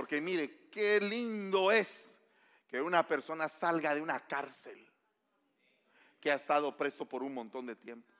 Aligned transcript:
Porque 0.00 0.18
mire, 0.18 0.70
qué 0.72 0.98
lindo 0.98 1.70
es 1.70 2.16
que 2.66 2.80
una 2.80 3.06
persona 3.06 3.50
salga 3.50 3.94
de 3.94 4.00
una 4.00 4.26
cárcel 4.26 4.82
que 6.18 6.32
ha 6.32 6.36
estado 6.36 6.74
preso 6.74 7.04
por 7.04 7.22
un 7.22 7.34
montón 7.34 7.66
de 7.66 7.76
tiempo. 7.76 8.10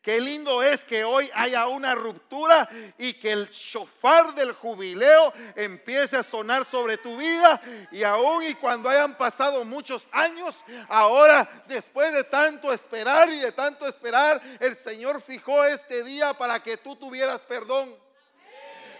Qué 0.00 0.18
lindo 0.22 0.62
es 0.62 0.86
que 0.86 1.04
hoy 1.04 1.30
haya 1.34 1.68
una 1.68 1.94
ruptura 1.94 2.66
y 2.96 3.12
que 3.12 3.30
el 3.30 3.46
shofar 3.50 4.34
del 4.34 4.54
jubileo 4.54 5.34
empiece 5.54 6.16
a 6.16 6.22
sonar 6.22 6.64
sobre 6.64 6.96
tu 6.96 7.18
vida. 7.18 7.60
Y 7.90 8.04
aún 8.04 8.44
y 8.44 8.54
cuando 8.54 8.88
hayan 8.88 9.14
pasado 9.14 9.66
muchos 9.66 10.08
años, 10.12 10.64
ahora 10.88 11.62
después 11.68 12.10
de 12.14 12.24
tanto 12.24 12.72
esperar 12.72 13.28
y 13.28 13.38
de 13.38 13.52
tanto 13.52 13.86
esperar, 13.86 14.40
el 14.60 14.78
Señor 14.78 15.20
fijó 15.20 15.62
este 15.62 16.04
día 16.04 16.32
para 16.32 16.62
que 16.62 16.78
tú 16.78 16.96
tuvieras 16.96 17.44
perdón. 17.44 18.00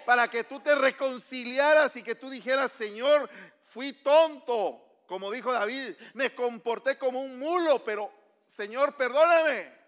Para 0.05 0.29
que 0.29 0.45
tú 0.45 0.61
te 0.61 0.75
reconciliaras 0.75 1.97
y 1.97 2.03
que 2.03 2.15
tú 2.15 2.31
dijeras, 2.31 2.73
Señor, 2.73 3.29
fui 3.67 3.93
tonto. 3.93 5.03
Como 5.07 5.31
dijo 5.31 5.53
David, 5.53 5.95
me 6.15 6.35
comporté 6.35 6.97
como 6.99 7.21
un 7.21 7.39
mulo, 7.39 7.85
pero 7.85 8.11
Señor, 8.47 8.97
perdóname. 8.97 9.83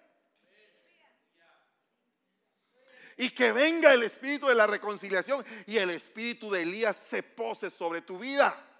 y 3.16 3.30
que 3.30 3.52
venga 3.52 3.92
el 3.92 4.02
espíritu 4.02 4.48
de 4.48 4.56
la 4.56 4.66
reconciliación 4.66 5.46
y 5.68 5.78
el 5.78 5.90
espíritu 5.90 6.50
de 6.50 6.62
Elías 6.62 6.96
se 6.96 7.22
pose 7.22 7.70
sobre 7.70 8.02
tu 8.02 8.18
vida 8.18 8.73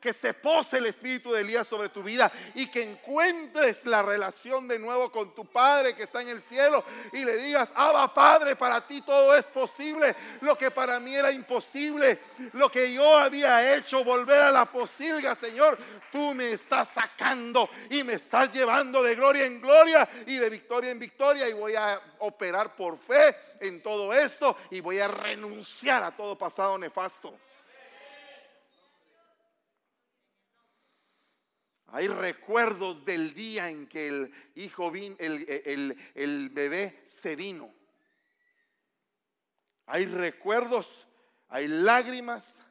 que 0.00 0.12
se 0.12 0.32
pose 0.32 0.78
el 0.78 0.86
espíritu 0.86 1.32
de 1.32 1.42
Elías 1.42 1.68
sobre 1.68 1.90
tu 1.90 2.02
vida 2.02 2.32
y 2.54 2.70
que 2.70 2.82
encuentres 2.82 3.84
la 3.84 4.02
relación 4.02 4.66
de 4.66 4.78
nuevo 4.78 5.12
con 5.12 5.34
tu 5.34 5.44
Padre 5.44 5.94
que 5.94 6.04
está 6.04 6.22
en 6.22 6.30
el 6.30 6.42
cielo 6.42 6.82
y 7.12 7.24
le 7.24 7.36
digas, 7.36 7.72
Abba 7.74 8.12
Padre, 8.12 8.56
para 8.56 8.86
ti 8.86 9.02
todo 9.02 9.36
es 9.36 9.46
posible, 9.46 10.16
lo 10.40 10.56
que 10.56 10.70
para 10.70 10.98
mí 10.98 11.14
era 11.14 11.30
imposible, 11.30 12.18
lo 12.52 12.70
que 12.70 12.92
yo 12.92 13.16
había 13.16 13.76
hecho, 13.76 14.02
volver 14.02 14.40
a 14.40 14.50
la 14.50 14.64
posilga, 14.64 15.34
Señor, 15.34 15.78
tú 16.10 16.32
me 16.32 16.52
estás 16.52 16.88
sacando 16.88 17.68
y 17.90 18.02
me 18.02 18.14
estás 18.14 18.52
llevando 18.52 19.02
de 19.02 19.14
gloria 19.14 19.44
en 19.44 19.60
gloria 19.60 20.08
y 20.26 20.36
de 20.36 20.48
victoria 20.48 20.90
en 20.90 20.98
victoria 20.98 21.48
y 21.48 21.52
voy 21.52 21.74
a 21.74 22.00
operar 22.20 22.74
por 22.74 22.98
fe 22.98 23.36
en 23.60 23.82
todo 23.82 24.12
esto 24.12 24.56
y 24.70 24.80
voy 24.80 24.98
a 24.98 25.08
renunciar 25.08 26.02
a 26.02 26.16
todo 26.16 26.36
pasado 26.38 26.78
nefasto. 26.78 27.34
Hay 31.92 32.06
recuerdos 32.06 33.04
del 33.04 33.34
día 33.34 33.68
en 33.68 33.88
que 33.88 34.06
el 34.06 34.34
hijo 34.54 34.92
vino, 34.92 35.16
el, 35.18 36.50
bebé 36.50 37.02
se 37.04 37.34
vino. 37.34 37.72
Hay 39.86 40.06
recuerdos, 40.06 41.04
hay 41.48 41.66
lágrimas, 41.66 42.62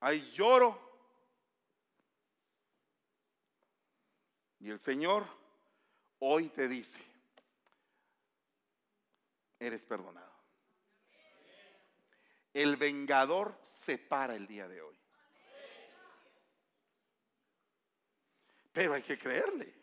hay 0.00 0.28
lloro. 0.32 0.90
Y 4.58 4.70
el 4.70 4.80
Señor 4.80 5.24
hoy 6.18 6.48
te 6.48 6.66
dice, 6.66 7.00
eres 9.60 9.84
perdonado. 9.84 10.34
El 12.52 12.76
vengador 12.76 13.56
se 13.62 13.98
para 13.98 14.34
el 14.34 14.48
día 14.48 14.66
de 14.66 14.82
hoy. 14.82 14.99
Pero 18.72 18.94
hay 18.94 19.02
que 19.02 19.18
creerle. 19.18 19.74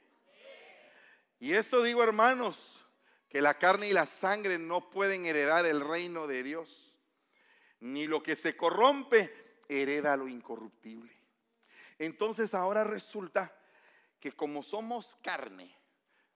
Y 1.40 1.54
esto 1.54 1.84
digo, 1.84 2.04
hermanos, 2.04 2.84
que 3.30 3.42
la 3.42 3.58
carne 3.58 3.90
y 3.90 3.94
la 3.94 4.06
sangre 4.06 4.58
no 4.58 4.90
pueden 4.90 5.26
heredar 5.26 5.66
el 5.66 5.82
reino 5.82 6.28
de 6.28 6.44
Dios. 6.44 6.96
Ni 7.80 8.08
lo 8.08 8.24
que 8.24 8.36
se 8.36 8.56
corrompe 8.56 9.62
hereda 9.68 10.18
lo 10.18 10.28
incorruptible. 10.28 11.12
Entonces 12.00 12.54
ahora 12.54 12.84
resulta 12.84 13.54
que 14.20 14.32
como 14.32 14.64
somos 14.64 15.16
carne, 15.22 15.76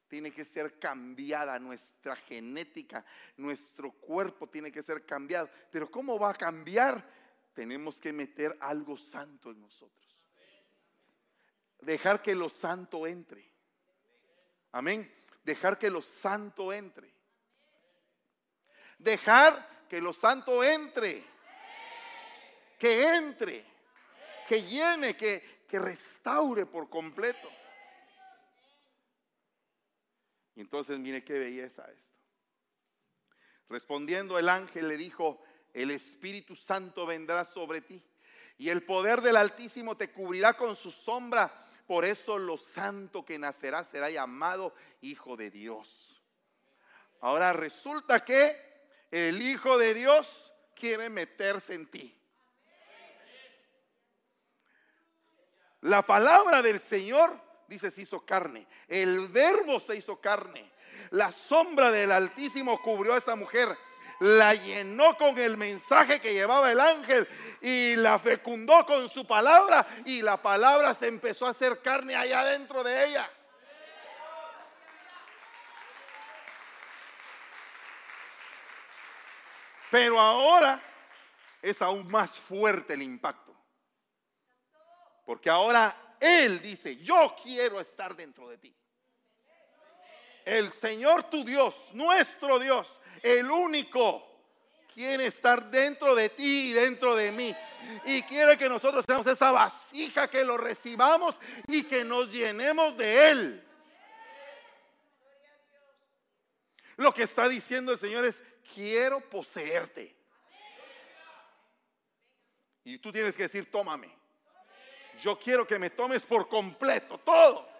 tiene 0.07 0.31
que 0.31 0.43
ser 0.43 0.77
cambiada 0.77 1.57
nuestra 1.57 2.17
genética, 2.17 3.05
nuestro 3.37 3.93
cuerpo 3.93 4.49
tiene 4.49 4.71
que 4.71 4.83
ser 4.83 5.05
cambiado. 5.05 5.49
Pero 5.71 5.89
¿cómo 5.89 6.19
va 6.19 6.31
a 6.31 6.35
cambiar? 6.35 7.09
Tenemos 7.53 7.99
que 7.99 8.11
meter 8.11 8.57
algo 8.59 8.97
santo 8.97 9.51
en 9.51 9.61
nosotros 9.61 10.10
dejar 11.81 12.21
que 12.21 12.35
lo 12.35 12.49
santo 12.49 13.05
entre. 13.05 13.43
Amén. 14.71 15.11
Dejar 15.43 15.77
que 15.77 15.89
lo 15.89 16.01
santo 16.01 16.71
entre. 16.71 17.11
Dejar 18.97 19.87
que 19.89 19.99
lo 19.99 20.13
santo 20.13 20.63
entre. 20.63 21.23
Que 22.79 23.15
entre. 23.15 23.65
Que 24.47 24.63
llene, 24.63 25.15
que, 25.15 25.63
que 25.67 25.79
restaure 25.79 26.65
por 26.65 26.89
completo. 26.89 27.49
Y 30.55 30.61
entonces 30.61 30.99
mire 30.99 31.23
qué 31.23 31.33
belleza 31.39 31.89
esto. 31.91 32.17
Respondiendo 33.69 34.37
el 34.37 34.49
ángel 34.49 34.89
le 34.89 34.97
dijo, 34.97 35.41
el 35.73 35.91
Espíritu 35.91 36.55
Santo 36.55 37.05
vendrá 37.05 37.45
sobre 37.45 37.81
ti 37.81 38.03
y 38.57 38.69
el 38.69 38.83
poder 38.83 39.21
del 39.21 39.37
Altísimo 39.37 39.95
te 39.95 40.11
cubrirá 40.11 40.53
con 40.53 40.75
su 40.75 40.91
sombra 40.91 41.51
por 41.87 42.05
eso 42.05 42.37
lo 42.37 42.57
santo 42.57 43.25
que 43.25 43.39
nacerá 43.39 43.83
será 43.83 44.09
llamado 44.09 44.73
Hijo 45.01 45.35
de 45.35 45.49
Dios. 45.49 46.21
Ahora 47.21 47.53
resulta 47.53 48.23
que 48.23 48.55
el 49.11 49.41
Hijo 49.41 49.77
de 49.77 49.93
Dios 49.93 50.51
quiere 50.75 51.09
meterse 51.09 51.73
en 51.73 51.89
ti. 51.89 52.17
La 55.81 56.03
palabra 56.03 56.61
del 56.61 56.79
Señor, 56.79 57.39
dice, 57.67 57.89
se 57.89 58.03
hizo 58.03 58.23
carne. 58.25 58.67
El 58.87 59.27
verbo 59.27 59.79
se 59.79 59.95
hizo 59.95 60.21
carne. 60.21 60.71
La 61.11 61.31
sombra 61.31 61.91
del 61.91 62.11
Altísimo 62.11 62.81
cubrió 62.81 63.13
a 63.13 63.17
esa 63.17 63.35
mujer 63.35 63.75
la 64.21 64.53
llenó 64.53 65.17
con 65.17 65.35
el 65.39 65.57
mensaje 65.57 66.21
que 66.21 66.33
llevaba 66.33 66.71
el 66.71 66.79
ángel 66.79 67.27
y 67.59 67.95
la 67.95 68.19
fecundó 68.19 68.85
con 68.85 69.09
su 69.09 69.25
palabra 69.25 69.87
y 70.05 70.21
la 70.21 70.39
palabra 70.39 70.93
se 70.93 71.07
empezó 71.07 71.47
a 71.47 71.49
hacer 71.49 71.81
carne 71.81 72.15
allá 72.15 72.43
dentro 72.45 72.83
de 72.83 73.07
ella. 73.07 73.27
Pero 79.89 80.19
ahora 80.19 80.79
es 81.59 81.81
aún 81.81 82.07
más 82.07 82.37
fuerte 82.37 82.93
el 82.93 83.01
impacto. 83.01 83.55
Porque 85.25 85.49
ahora 85.49 86.15
Él 86.19 86.61
dice, 86.61 86.95
yo 86.97 87.35
quiero 87.41 87.79
estar 87.79 88.15
dentro 88.15 88.49
de 88.49 88.59
ti. 88.59 88.80
El 90.51 90.69
Señor 90.73 91.29
tu 91.29 91.45
Dios, 91.45 91.77
nuestro 91.93 92.59
Dios, 92.59 92.99
el 93.23 93.49
único, 93.49 94.21
quiere 94.93 95.27
estar 95.27 95.71
dentro 95.71 96.13
de 96.13 96.27
ti 96.27 96.71
y 96.71 96.73
dentro 96.73 97.15
de 97.15 97.31
mí. 97.31 97.55
Y 98.03 98.21
quiere 98.23 98.57
que 98.57 98.67
nosotros 98.67 99.05
seamos 99.07 99.25
esa 99.27 99.53
vasija 99.53 100.29
que 100.29 100.43
lo 100.43 100.57
recibamos 100.57 101.39
y 101.67 101.83
que 101.83 102.03
nos 102.03 102.29
llenemos 102.29 102.97
de 102.97 103.29
Él. 103.31 103.67
Lo 106.97 107.13
que 107.13 107.23
está 107.23 107.47
diciendo 107.47 107.93
el 107.93 107.97
Señor 107.97 108.25
es, 108.25 108.43
quiero 108.75 109.21
poseerte. 109.21 110.13
Y 112.83 112.97
tú 112.97 113.09
tienes 113.13 113.37
que 113.37 113.43
decir, 113.43 113.71
tómame. 113.71 114.13
Yo 115.21 115.39
quiero 115.39 115.65
que 115.65 115.79
me 115.79 115.91
tomes 115.91 116.25
por 116.25 116.49
completo, 116.49 117.17
todo. 117.19 117.70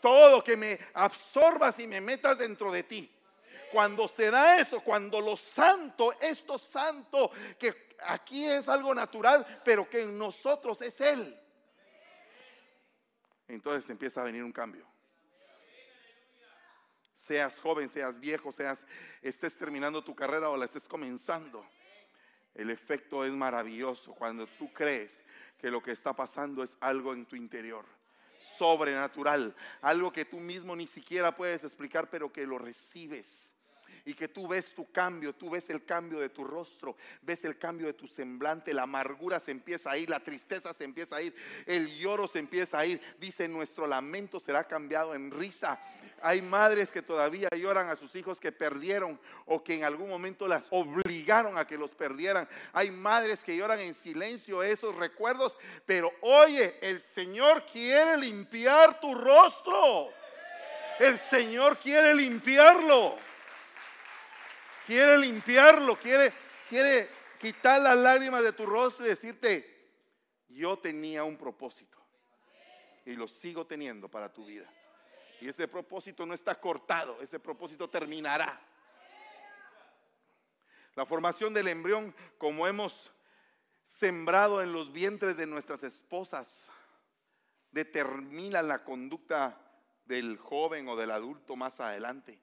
Todo, 0.00 0.42
que 0.42 0.56
me 0.56 0.78
absorbas 0.94 1.78
y 1.78 1.86
me 1.86 2.00
metas 2.00 2.38
dentro 2.38 2.70
de 2.70 2.82
ti. 2.82 3.12
Cuando 3.72 4.08
se 4.08 4.30
da 4.30 4.60
eso, 4.60 4.80
cuando 4.80 5.20
lo 5.20 5.36
santo, 5.36 6.14
esto 6.20 6.58
santo, 6.58 7.30
que 7.58 7.88
aquí 8.04 8.46
es 8.46 8.68
algo 8.68 8.94
natural, 8.94 9.60
pero 9.64 9.88
que 9.88 10.02
en 10.02 10.16
nosotros 10.16 10.80
es 10.82 11.00
Él. 11.00 11.38
Entonces 13.46 13.88
empieza 13.90 14.20
a 14.20 14.24
venir 14.24 14.44
un 14.44 14.52
cambio. 14.52 14.86
Seas 17.14 17.58
joven, 17.58 17.88
seas 17.88 18.18
viejo, 18.20 18.52
seas 18.52 18.86
estés 19.20 19.56
terminando 19.58 20.02
tu 20.02 20.14
carrera 20.14 20.48
o 20.50 20.56
la 20.56 20.66
estés 20.66 20.86
comenzando. 20.86 21.66
El 22.54 22.70
efecto 22.70 23.24
es 23.24 23.34
maravilloso 23.34 24.14
cuando 24.14 24.46
tú 24.46 24.72
crees 24.72 25.22
que 25.58 25.70
lo 25.70 25.82
que 25.82 25.92
está 25.92 26.14
pasando 26.14 26.62
es 26.62 26.76
algo 26.80 27.12
en 27.12 27.26
tu 27.26 27.36
interior 27.36 27.97
sobrenatural, 28.38 29.54
algo 29.80 30.12
que 30.12 30.24
tú 30.24 30.38
mismo 30.38 30.74
ni 30.76 30.86
siquiera 30.86 31.36
puedes 31.36 31.64
explicar, 31.64 32.08
pero 32.10 32.32
que 32.32 32.46
lo 32.46 32.58
recibes 32.58 33.54
y 34.08 34.14
que 34.14 34.26
tú 34.26 34.48
ves 34.48 34.72
tu 34.72 34.90
cambio, 34.90 35.34
tú 35.34 35.50
ves 35.50 35.68
el 35.68 35.84
cambio 35.84 36.18
de 36.18 36.30
tu 36.30 36.42
rostro, 36.42 36.96
ves 37.20 37.44
el 37.44 37.58
cambio 37.58 37.88
de 37.88 37.92
tu 37.92 38.08
semblante, 38.08 38.72
la 38.72 38.84
amargura 38.84 39.38
se 39.38 39.50
empieza 39.50 39.90
a 39.90 39.98
ir, 39.98 40.08
la 40.08 40.20
tristeza 40.20 40.72
se 40.72 40.84
empieza 40.84 41.16
a 41.16 41.20
ir, 41.20 41.36
el 41.66 41.94
lloro 41.98 42.26
se 42.26 42.38
empieza 42.38 42.78
a 42.78 42.86
ir. 42.86 43.02
Dice, 43.20 43.46
nuestro 43.48 43.86
lamento 43.86 44.40
será 44.40 44.64
cambiado 44.64 45.14
en 45.14 45.30
risa. 45.30 45.78
Hay 46.22 46.40
madres 46.40 46.88
que 46.88 47.02
todavía 47.02 47.50
lloran 47.50 47.90
a 47.90 47.96
sus 47.96 48.16
hijos 48.16 48.40
que 48.40 48.50
perdieron 48.50 49.20
o 49.44 49.62
que 49.62 49.74
en 49.74 49.84
algún 49.84 50.08
momento 50.08 50.48
las 50.48 50.68
obligaron 50.70 51.58
a 51.58 51.66
que 51.66 51.76
los 51.76 51.94
perdieran. 51.94 52.48
Hay 52.72 52.90
madres 52.90 53.44
que 53.44 53.58
lloran 53.58 53.80
en 53.80 53.92
silencio 53.92 54.62
esos 54.62 54.96
recuerdos, 54.96 55.58
pero 55.84 56.10
oye, 56.22 56.78
el 56.80 57.02
Señor 57.02 57.66
quiere 57.70 58.16
limpiar 58.16 59.00
tu 59.00 59.14
rostro. 59.14 60.08
El 60.98 61.18
Señor 61.18 61.76
quiere 61.76 62.14
limpiarlo. 62.14 63.27
Quiere 64.88 65.18
limpiarlo, 65.18 65.98
quiere, 65.98 66.32
quiere 66.66 67.10
quitar 67.38 67.78
las 67.78 67.94
lágrimas 67.94 68.42
de 68.42 68.54
tu 68.54 68.64
rostro 68.64 69.04
y 69.04 69.10
decirte, 69.10 69.90
yo 70.48 70.78
tenía 70.78 71.24
un 71.24 71.36
propósito 71.36 71.98
y 73.04 73.12
lo 73.12 73.28
sigo 73.28 73.66
teniendo 73.66 74.08
para 74.08 74.32
tu 74.32 74.46
vida. 74.46 74.66
Y 75.42 75.48
ese 75.50 75.68
propósito 75.68 76.24
no 76.24 76.32
está 76.32 76.58
cortado, 76.58 77.20
ese 77.20 77.38
propósito 77.38 77.90
terminará. 77.90 78.58
La 80.94 81.04
formación 81.04 81.52
del 81.52 81.68
embrión, 81.68 82.14
como 82.38 82.66
hemos 82.66 83.12
sembrado 83.84 84.62
en 84.62 84.72
los 84.72 84.90
vientres 84.90 85.36
de 85.36 85.46
nuestras 85.46 85.82
esposas, 85.82 86.70
determina 87.72 88.62
la 88.62 88.84
conducta 88.84 89.60
del 90.06 90.38
joven 90.38 90.88
o 90.88 90.96
del 90.96 91.10
adulto 91.10 91.56
más 91.56 91.78
adelante. 91.78 92.40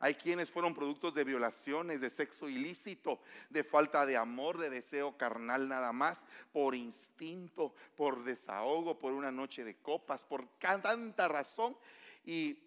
Hay 0.00 0.14
quienes 0.14 0.50
fueron 0.50 0.74
productos 0.74 1.12
de 1.14 1.24
violaciones, 1.24 2.00
de 2.00 2.10
sexo 2.10 2.48
ilícito, 2.48 3.20
de 3.50 3.64
falta 3.64 4.06
de 4.06 4.16
amor, 4.16 4.58
de 4.58 4.70
deseo 4.70 5.16
carnal 5.16 5.68
nada 5.68 5.92
más, 5.92 6.24
por 6.52 6.76
instinto, 6.76 7.74
por 7.96 8.22
desahogo, 8.22 8.98
por 8.98 9.12
una 9.12 9.32
noche 9.32 9.64
de 9.64 9.76
copas, 9.76 10.24
por 10.24 10.46
tanta 10.58 11.26
razón. 11.26 11.76
¿Y, 12.24 12.58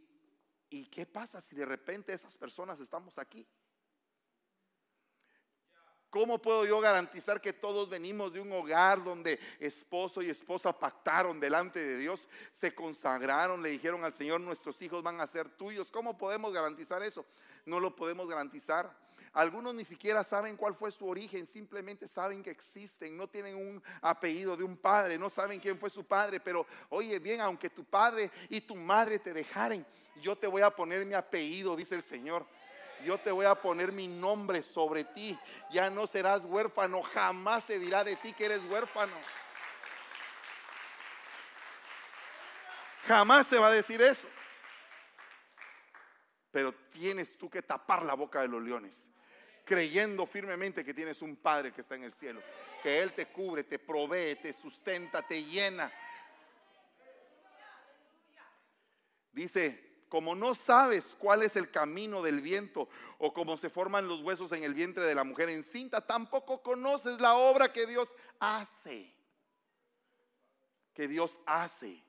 qué 0.91 1.05
pasa 1.05 1.39
si 1.39 1.55
de 1.55 1.65
repente 1.65 2.13
esas 2.13 2.37
personas 2.37 2.79
estamos 2.79 3.17
aquí? 3.17 3.47
¿Cómo 6.11 6.41
puedo 6.41 6.65
yo 6.65 6.81
garantizar 6.81 7.39
que 7.39 7.53
todos 7.53 7.89
venimos 7.89 8.33
de 8.33 8.41
un 8.41 8.51
hogar 8.51 9.01
donde 9.01 9.39
esposo 9.61 10.21
y 10.21 10.29
esposa 10.29 10.77
pactaron 10.77 11.39
delante 11.39 11.79
de 11.79 11.97
Dios, 11.97 12.27
se 12.51 12.75
consagraron, 12.75 13.63
le 13.63 13.69
dijeron 13.69 14.03
al 14.03 14.11
Señor, 14.11 14.41
nuestros 14.41 14.81
hijos 14.81 15.01
van 15.01 15.21
a 15.21 15.25
ser 15.25 15.47
tuyos? 15.47 15.89
¿Cómo 15.89 16.17
podemos 16.17 16.53
garantizar 16.53 17.01
eso? 17.01 17.25
No 17.65 17.79
lo 17.79 17.95
podemos 17.95 18.27
garantizar. 18.27 18.93
Algunos 19.31 19.73
ni 19.73 19.85
siquiera 19.85 20.21
saben 20.25 20.57
cuál 20.57 20.75
fue 20.75 20.91
su 20.91 21.07
origen, 21.07 21.45
simplemente 21.45 22.05
saben 22.09 22.43
que 22.43 22.51
existen, 22.51 23.15
no 23.15 23.29
tienen 23.29 23.55
un 23.55 23.81
apellido 24.01 24.57
de 24.57 24.65
un 24.65 24.75
padre, 24.75 25.17
no 25.17 25.29
saben 25.29 25.61
quién 25.61 25.79
fue 25.79 25.89
su 25.89 26.03
padre, 26.03 26.41
pero 26.41 26.67
oye 26.89 27.19
bien, 27.19 27.39
aunque 27.39 27.69
tu 27.69 27.85
padre 27.85 28.29
y 28.49 28.59
tu 28.59 28.75
madre 28.75 29.17
te 29.17 29.31
dejaren, 29.31 29.85
yo 30.21 30.37
te 30.37 30.47
voy 30.47 30.61
a 30.61 30.75
poner 30.75 31.05
mi 31.05 31.13
apellido, 31.13 31.77
dice 31.77 31.95
el 31.95 32.03
Señor 32.03 32.45
yo 33.03 33.17
te 33.17 33.31
voy 33.31 33.45
a 33.45 33.55
poner 33.55 33.91
mi 33.91 34.07
nombre 34.07 34.63
sobre 34.63 35.03
ti. 35.03 35.37
Ya 35.71 35.89
no 35.89 36.07
serás 36.07 36.45
huérfano, 36.45 37.01
jamás 37.01 37.65
se 37.65 37.79
dirá 37.79 38.03
de 38.03 38.15
ti 38.15 38.33
que 38.33 38.45
eres 38.45 38.61
huérfano. 38.69 39.13
Jamás 43.07 43.47
se 43.47 43.59
va 43.59 43.67
a 43.67 43.71
decir 43.71 44.01
eso. 44.01 44.27
Pero 46.51 46.73
tienes 46.89 47.37
tú 47.37 47.49
que 47.49 47.61
tapar 47.61 48.03
la 48.03 48.13
boca 48.13 48.41
de 48.41 48.47
los 48.47 48.61
leones, 48.61 49.09
creyendo 49.65 50.25
firmemente 50.25 50.83
que 50.83 50.93
tienes 50.93 51.21
un 51.21 51.35
Padre 51.37 51.71
que 51.71 51.81
está 51.81 51.95
en 51.95 52.03
el 52.03 52.13
cielo, 52.13 52.41
que 52.83 53.01
Él 53.01 53.13
te 53.13 53.27
cubre, 53.27 53.63
te 53.63 53.79
provee, 53.79 54.35
te 54.35 54.51
sustenta, 54.53 55.21
te 55.21 55.43
llena. 55.43 55.91
Dice 59.31 59.90
como 60.11 60.35
no 60.35 60.53
sabes 60.55 61.15
cuál 61.17 61.41
es 61.41 61.55
el 61.55 61.71
camino 61.71 62.21
del 62.21 62.41
viento 62.41 62.89
o 63.17 63.33
cómo 63.33 63.55
se 63.55 63.69
forman 63.69 64.09
los 64.09 64.19
huesos 64.21 64.51
en 64.51 64.65
el 64.65 64.73
vientre 64.73 65.05
de 65.05 65.15
la 65.15 65.23
mujer 65.23 65.47
encinta, 65.47 66.05
tampoco 66.05 66.61
conoces 66.61 67.21
la 67.21 67.35
obra 67.35 67.71
que 67.71 67.87
Dios 67.87 68.13
hace. 68.37 69.09
Que 70.93 71.07
Dios 71.07 71.39
hace. 71.45 72.03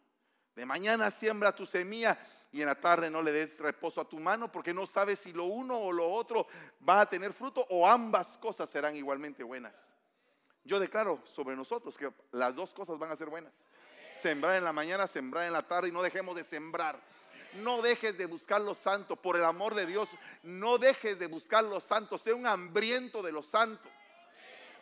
De 0.56 0.66
mañana 0.66 1.12
siembra 1.12 1.54
tu 1.54 1.64
semilla 1.64 2.18
y 2.50 2.60
en 2.60 2.66
la 2.66 2.74
tarde 2.74 3.08
no 3.08 3.22
le 3.22 3.30
des 3.30 3.56
reposo 3.60 4.00
a 4.00 4.08
tu 4.08 4.18
mano 4.18 4.50
porque 4.50 4.74
no 4.74 4.84
sabes 4.84 5.20
si 5.20 5.32
lo 5.32 5.44
uno 5.44 5.78
o 5.78 5.92
lo 5.92 6.10
otro 6.10 6.48
va 6.86 7.02
a 7.02 7.08
tener 7.08 7.32
fruto 7.32 7.64
o 7.70 7.86
ambas 7.86 8.36
cosas 8.38 8.68
serán 8.68 8.96
igualmente 8.96 9.44
buenas. 9.44 9.94
Yo 10.64 10.80
declaro 10.80 11.20
sobre 11.24 11.54
nosotros 11.54 11.96
que 11.96 12.12
las 12.32 12.52
dos 12.52 12.74
cosas 12.74 12.98
van 12.98 13.12
a 13.12 13.16
ser 13.16 13.28
buenas. 13.28 13.64
Sembrar 14.08 14.56
en 14.56 14.64
la 14.64 14.72
mañana, 14.72 15.06
sembrar 15.06 15.46
en 15.46 15.52
la 15.52 15.68
tarde 15.68 15.90
y 15.90 15.92
no 15.92 16.02
dejemos 16.02 16.34
de 16.34 16.42
sembrar 16.42 17.00
no 17.54 17.82
dejes 17.82 18.16
de 18.16 18.26
buscar 18.26 18.60
lo 18.60 18.74
santo, 18.74 19.16
por 19.16 19.36
el 19.36 19.44
amor 19.44 19.74
de 19.74 19.86
Dios, 19.86 20.08
no 20.42 20.78
dejes 20.78 21.18
de 21.18 21.26
buscar 21.26 21.64
lo 21.64 21.80
santo, 21.80 22.18
sea 22.18 22.34
un 22.34 22.46
hambriento 22.46 23.22
de 23.22 23.32
lo 23.32 23.42
santo. 23.42 23.88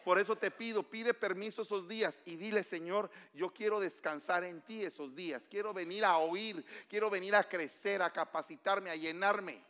Por 0.05 0.19
eso 0.19 0.37
te 0.37 0.50
pido, 0.50 0.82
pide 0.82 1.12
permiso 1.12 1.62
esos 1.62 1.87
días 1.87 2.22
y 2.25 2.37
dile, 2.37 2.62
Señor, 2.62 3.11
yo 3.34 3.52
quiero 3.52 3.81
descansar 3.81 4.44
en 4.44 4.62
ti 4.62 4.82
esos 4.82 5.14
días, 5.14 5.46
quiero 5.49 5.75
venir 5.75 6.05
a 6.05 6.17
oír, 6.19 6.64
quiero 6.88 7.11
venir 7.11 7.34
a 7.34 7.44
crecer, 7.44 8.00
a 8.02 8.12
capacitarme, 8.12 8.90
a 8.90 8.96
llenarme. 8.96 9.62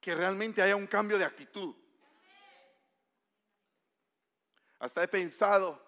Que 0.00 0.14
realmente 0.14 0.60
haya 0.60 0.76
un 0.76 0.86
cambio 0.86 1.18
de 1.18 1.24
actitud. 1.24 1.74
Hasta 4.78 5.02
he 5.02 5.08
pensado, 5.08 5.87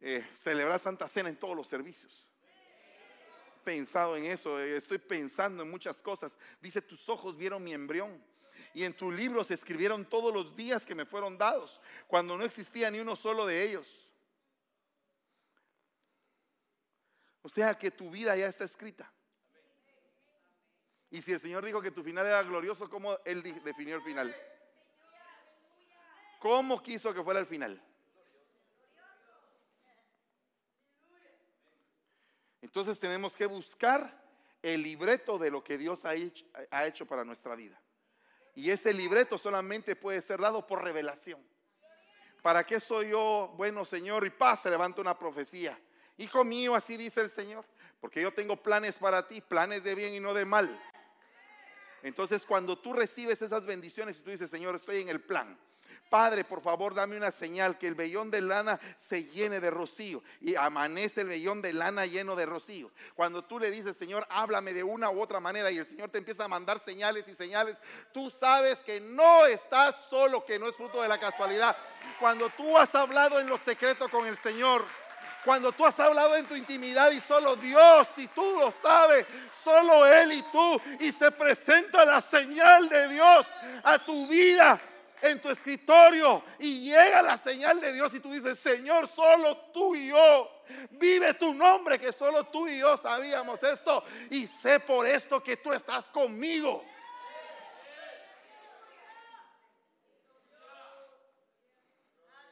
eh, 0.00 0.24
celebrar 0.34 0.78
Santa 0.78 1.08
Cena 1.08 1.28
en 1.28 1.36
todos 1.36 1.56
los 1.56 1.66
servicios. 1.66 2.26
Pensado 3.64 4.16
en 4.16 4.26
eso, 4.26 4.58
eh, 4.60 4.76
estoy 4.76 4.98
pensando 4.98 5.62
en 5.62 5.70
muchas 5.70 6.00
cosas. 6.00 6.38
Dice, 6.60 6.80
tus 6.80 7.08
ojos 7.08 7.36
vieron 7.36 7.62
mi 7.62 7.74
embrión 7.74 8.22
y 8.74 8.84
en 8.84 8.94
tu 8.94 9.10
libro 9.10 9.44
se 9.44 9.54
escribieron 9.54 10.04
todos 10.04 10.32
los 10.32 10.54
días 10.54 10.86
que 10.86 10.94
me 10.94 11.04
fueron 11.04 11.36
dados, 11.36 11.80
cuando 12.06 12.36
no 12.36 12.44
existía 12.44 12.90
ni 12.90 13.00
uno 13.00 13.16
solo 13.16 13.46
de 13.46 13.62
ellos. 13.62 14.08
O 17.42 17.48
sea 17.48 17.78
que 17.78 17.90
tu 17.90 18.10
vida 18.10 18.36
ya 18.36 18.46
está 18.46 18.64
escrita. 18.64 19.10
Y 21.10 21.22
si 21.22 21.32
el 21.32 21.40
Señor 21.40 21.64
dijo 21.64 21.80
que 21.80 21.90
tu 21.90 22.02
final 22.02 22.26
era 22.26 22.42
glorioso, 22.42 22.90
¿cómo 22.90 23.18
Él 23.24 23.42
definió 23.64 23.96
el 23.96 24.02
final? 24.02 24.34
¿Cómo 26.38 26.82
quiso 26.82 27.14
que 27.14 27.22
fuera 27.22 27.40
el 27.40 27.46
final? 27.46 27.82
Entonces 32.60 32.98
tenemos 32.98 33.36
que 33.36 33.46
buscar 33.46 34.26
el 34.62 34.82
libreto 34.82 35.38
de 35.38 35.50
lo 35.50 35.62
que 35.62 35.78
Dios 35.78 36.04
ha 36.04 36.14
hecho, 36.14 37.06
para 37.06 37.24
nuestra 37.24 37.54
vida. 37.54 37.80
Y 38.54 38.70
ese 38.70 38.92
libreto 38.92 39.38
solamente 39.38 39.94
puede 39.94 40.20
ser 40.20 40.40
dado 40.40 40.66
por 40.66 40.82
revelación. 40.82 41.40
¿Para 42.42 42.64
qué 42.64 42.80
soy 42.80 43.10
yo 43.10 43.52
bueno, 43.56 43.84
Señor? 43.84 44.26
Y 44.26 44.30
paz, 44.30 44.62
se 44.62 44.70
levanta 44.70 45.00
una 45.00 45.18
profecía. 45.18 45.78
Hijo 46.16 46.44
mío, 46.44 46.74
así 46.74 46.96
dice 46.96 47.20
el 47.20 47.30
Señor, 47.30 47.64
porque 48.00 48.20
yo 48.20 48.32
tengo 48.32 48.56
planes 48.56 48.98
para 48.98 49.28
ti, 49.28 49.40
planes 49.40 49.84
de 49.84 49.94
bien 49.94 50.14
y 50.14 50.20
no 50.20 50.34
de 50.34 50.44
mal. 50.44 50.80
Entonces, 52.02 52.44
cuando 52.44 52.78
tú 52.78 52.92
recibes 52.92 53.42
esas 53.42 53.64
bendiciones 53.66 54.18
y 54.18 54.22
tú 54.22 54.30
dices, 54.30 54.50
Señor, 54.50 54.74
estoy 54.74 55.00
en 55.00 55.08
el 55.08 55.20
plan, 55.20 55.58
Padre, 56.08 56.44
por 56.44 56.62
favor, 56.62 56.94
dame 56.94 57.16
una 57.16 57.30
señal 57.30 57.78
que 57.78 57.86
el 57.86 57.94
vellón 57.94 58.30
de 58.30 58.40
lana 58.40 58.80
se 58.96 59.24
llene 59.24 59.60
de 59.60 59.70
rocío 59.70 60.22
y 60.40 60.54
amanece 60.54 61.20
el 61.20 61.28
vellón 61.28 61.60
de 61.60 61.72
lana 61.74 62.06
lleno 62.06 62.34
de 62.34 62.46
rocío. 62.46 62.90
Cuando 63.14 63.44
tú 63.44 63.58
le 63.58 63.70
dices, 63.70 63.96
Señor, 63.96 64.26
háblame 64.30 64.72
de 64.72 64.82
una 64.82 65.10
u 65.10 65.20
otra 65.20 65.38
manera 65.38 65.70
y 65.70 65.78
el 65.78 65.86
Señor 65.86 66.08
te 66.08 66.18
empieza 66.18 66.44
a 66.44 66.48
mandar 66.48 66.80
señales 66.80 67.28
y 67.28 67.34
señales, 67.34 67.76
tú 68.12 68.30
sabes 68.30 68.78
que 68.80 69.00
no 69.00 69.44
estás 69.44 69.96
solo, 70.08 70.44
que 70.44 70.58
no 70.58 70.68
es 70.68 70.76
fruto 70.76 71.02
de 71.02 71.08
la 71.08 71.20
casualidad. 71.20 71.76
Cuando 72.18 72.48
tú 72.50 72.78
has 72.78 72.94
hablado 72.94 73.38
en 73.38 73.46
lo 73.46 73.58
secreto 73.58 74.08
con 74.08 74.26
el 74.26 74.38
Señor, 74.38 74.84
cuando 75.44 75.72
tú 75.72 75.84
has 75.84 75.98
hablado 76.00 76.36
en 76.36 76.46
tu 76.46 76.54
intimidad 76.54 77.10
y 77.10 77.20
solo 77.20 77.54
Dios 77.56 78.08
y 78.16 78.26
tú 78.28 78.56
lo 78.58 78.70
sabes, 78.70 79.26
solo 79.62 80.06
Él 80.06 80.32
y 80.32 80.42
tú, 80.50 80.80
y 81.00 81.12
se 81.12 81.30
presenta 81.30 82.04
la 82.04 82.20
señal 82.20 82.88
de 82.88 83.08
Dios 83.08 83.46
a 83.84 83.98
tu 83.98 84.26
vida 84.26 84.80
en 85.22 85.40
tu 85.40 85.50
escritorio 85.50 86.42
y 86.58 86.84
llega 86.84 87.22
la 87.22 87.36
señal 87.36 87.80
de 87.80 87.92
Dios 87.92 88.12
y 88.14 88.20
tú 88.20 88.32
dices, 88.32 88.58
Señor, 88.58 89.08
solo 89.08 89.56
tú 89.72 89.94
y 89.94 90.08
yo, 90.08 90.62
vive 90.90 91.34
tu 91.34 91.54
nombre, 91.54 91.98
que 91.98 92.12
solo 92.12 92.44
tú 92.46 92.68
y 92.68 92.78
yo 92.78 92.96
sabíamos 92.96 93.62
esto 93.62 94.04
y 94.30 94.46
sé 94.46 94.80
por 94.80 95.06
esto 95.06 95.42
que 95.42 95.56
tú 95.56 95.72
estás 95.72 96.08
conmigo. 96.08 96.84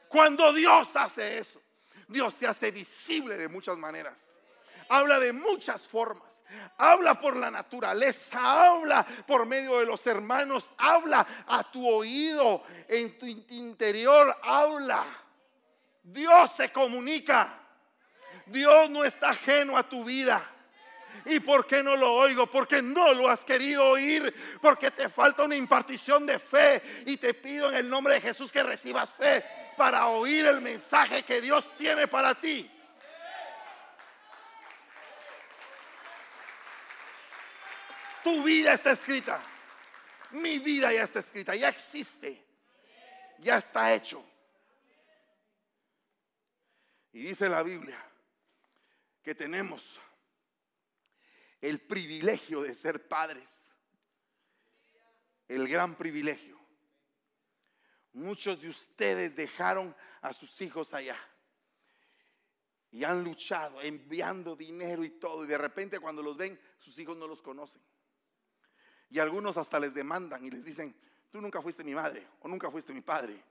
Cuando 0.07 0.53
Dios 0.53 0.95
hace 0.95 1.39
eso, 1.39 1.61
Dios 2.07 2.33
se 2.33 2.47
hace 2.47 2.71
visible 2.71 3.37
de 3.37 3.47
muchas 3.47 3.77
maneras. 3.77 4.36
Habla 4.89 5.19
de 5.19 5.33
muchas 5.33 5.87
formas. 5.87 6.43
Habla 6.77 7.19
por 7.19 7.35
la 7.35 7.51
naturaleza, 7.51 8.39
habla 8.69 9.05
por 9.25 9.45
medio 9.45 9.79
de 9.79 9.85
los 9.85 10.05
hermanos, 10.07 10.71
habla 10.77 11.45
a 11.47 11.69
tu 11.69 11.87
oído, 11.87 12.63
en 12.87 13.17
tu 13.17 13.25
interior, 13.25 14.35
habla. 14.41 15.05
Dios 16.03 16.51
se 16.55 16.71
comunica. 16.71 17.59
Dios 18.45 18.89
no 18.89 19.03
está 19.03 19.31
ajeno 19.31 19.77
a 19.77 19.87
tu 19.87 20.05
vida. 20.05 20.41
¿Y 21.25 21.39
por 21.41 21.65
qué 21.65 21.83
no 21.83 21.97
lo 21.97 22.13
oigo? 22.13 22.47
Porque 22.47 22.81
no 22.81 23.13
lo 23.13 23.29
has 23.29 23.43
querido 23.43 23.83
oír, 23.83 24.33
porque 24.61 24.91
te 24.91 25.09
falta 25.09 25.43
una 25.43 25.55
impartición 25.55 26.25
de 26.25 26.39
fe. 26.39 26.81
Y 27.05 27.17
te 27.17 27.33
pido 27.33 27.69
en 27.69 27.75
el 27.75 27.89
nombre 27.89 28.15
de 28.15 28.21
Jesús 28.21 28.51
que 28.51 28.63
recibas 28.63 29.09
fe 29.09 29.43
para 29.75 30.07
oír 30.07 30.45
el 30.45 30.61
mensaje 30.61 31.23
que 31.23 31.41
Dios 31.41 31.69
tiene 31.77 32.07
para 32.07 32.35
ti. 32.35 32.69
Tu 38.27 38.43
vida 38.43 38.73
está 38.73 38.91
escrita. 38.91 39.41
Mi 40.31 40.59
vida 40.59 40.91
ya 40.91 41.03
está 41.03 41.19
escrita, 41.19 41.55
ya 41.55 41.69
existe. 41.69 42.43
Ya 43.39 43.55
está 43.55 43.93
hecho. 43.93 44.21
Y 47.13 47.21
dice 47.21 47.47
la 47.47 47.63
Biblia 47.63 47.97
que 49.23 49.33
tenemos 49.33 49.97
el 51.61 51.79
privilegio 51.79 52.63
de 52.63 52.75
ser 52.75 53.07
padres. 53.07 53.73
El 55.47 55.65
gran 55.65 55.95
privilegio. 55.95 56.59
Muchos 58.11 58.61
de 58.61 58.67
ustedes 58.67 59.37
dejaron 59.37 59.95
a 60.19 60.33
sus 60.33 60.59
hijos 60.59 60.93
allá 60.93 61.17
y 62.91 63.05
han 63.05 63.23
luchado 63.23 63.81
enviando 63.81 64.53
dinero 64.53 65.05
y 65.05 65.11
todo. 65.11 65.45
Y 65.45 65.47
de 65.47 65.57
repente 65.57 65.97
cuando 66.01 66.21
los 66.21 66.35
ven, 66.35 66.59
sus 66.77 66.99
hijos 66.99 67.15
no 67.15 67.25
los 67.25 67.41
conocen. 67.41 67.81
Y 69.09 69.19
algunos 69.19 69.57
hasta 69.57 69.79
les 69.79 69.93
demandan 69.93 70.43
y 70.45 70.51
les 70.51 70.65
dicen, 70.65 70.95
tú 71.31 71.39
nunca 71.41 71.61
fuiste 71.61 71.83
mi 71.83 71.95
madre 71.95 72.27
o 72.41 72.47
nunca 72.47 72.69
fuiste 72.69 72.93
mi 72.93 73.01
padre. 73.01 73.41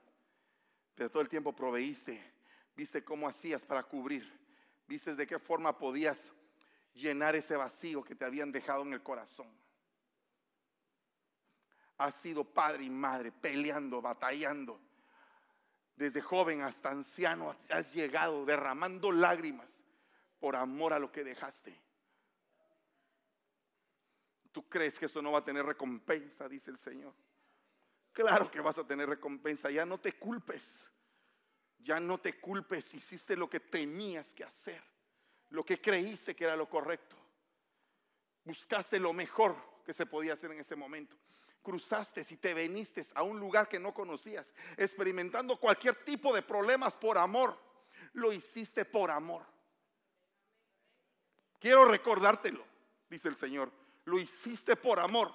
Pero 0.93 1.09
todo 1.09 1.21
el 1.21 1.29
tiempo 1.29 1.53
proveíste, 1.53 2.21
viste 2.75 3.03
cómo 3.03 3.27
hacías 3.27 3.65
para 3.65 3.83
cubrir, 3.83 4.31
viste 4.87 5.15
de 5.15 5.27
qué 5.27 5.39
forma 5.39 5.77
podías 5.77 6.31
llenar 6.93 7.35
ese 7.35 7.55
vacío 7.55 8.03
que 8.03 8.15
te 8.15 8.25
habían 8.25 8.51
dejado 8.51 8.83
en 8.83 8.93
el 8.93 9.03
corazón. 9.03 9.47
Has 11.97 12.15
sido 12.15 12.43
padre 12.43 12.83
y 12.83 12.89
madre 12.89 13.31
peleando, 13.31 14.01
batallando. 14.01 14.79
Desde 15.95 16.21
joven 16.21 16.61
hasta 16.61 16.91
anciano 16.91 17.55
has 17.71 17.93
llegado 17.93 18.45
derramando 18.45 19.11
lágrimas 19.11 19.83
por 20.39 20.55
amor 20.55 20.93
a 20.93 20.99
lo 20.99 21.11
que 21.11 21.23
dejaste. 21.23 21.86
¿Tú 24.57 24.67
crees 24.67 24.97
que 24.97 25.05
eso 25.05 25.21
no 25.21 25.33
va 25.33 25.37
a 25.37 25.45
tener 25.45 25.63
recompensa? 25.63 26.49
Dice 26.49 26.71
el 26.71 26.79
Señor. 26.79 27.13
Claro 28.11 28.49
que 28.49 28.59
vas 28.59 28.79
a 28.79 28.87
tener 28.87 29.07
recompensa. 29.07 29.69
Ya 29.69 29.85
no 29.85 29.99
te 29.99 30.13
culpes. 30.13 30.89
Ya 31.77 31.99
no 31.99 32.17
te 32.17 32.39
culpes. 32.39 32.95
Hiciste 32.95 33.35
lo 33.35 33.47
que 33.47 33.59
tenías 33.59 34.33
que 34.33 34.43
hacer 34.43 34.81
lo 35.49 35.65
que 35.65 35.79
creíste 35.79 36.35
que 36.35 36.43
era 36.43 36.55
lo 36.55 36.69
correcto. 36.69 37.15
Buscaste 38.43 38.99
lo 38.99 39.13
mejor 39.13 39.55
que 39.85 39.93
se 39.93 40.05
podía 40.05 40.33
hacer 40.33 40.51
en 40.51 40.59
ese 40.59 40.75
momento. 40.75 41.15
Cruzaste 41.61 42.25
y 42.29 42.37
te 42.37 42.53
veniste 42.53 43.05
a 43.13 43.23
un 43.23 43.39
lugar 43.39 43.67
que 43.67 43.79
no 43.79 43.93
conocías, 43.93 44.53
experimentando 44.77 45.59
cualquier 45.59 45.95
tipo 46.03 46.33
de 46.33 46.41
problemas 46.41 46.95
por 46.95 47.17
amor. 47.17 47.57
Lo 48.13 48.31
hiciste 48.31 48.85
por 48.85 49.11
amor. 49.11 49.45
Quiero 51.59 51.85
recordártelo, 51.85 52.63
dice 53.09 53.27
el 53.27 53.35
Señor. 53.35 53.71
Lo 54.07 54.17
hiciste 54.17 54.77
por 54.77 54.99
amor. 54.99 55.33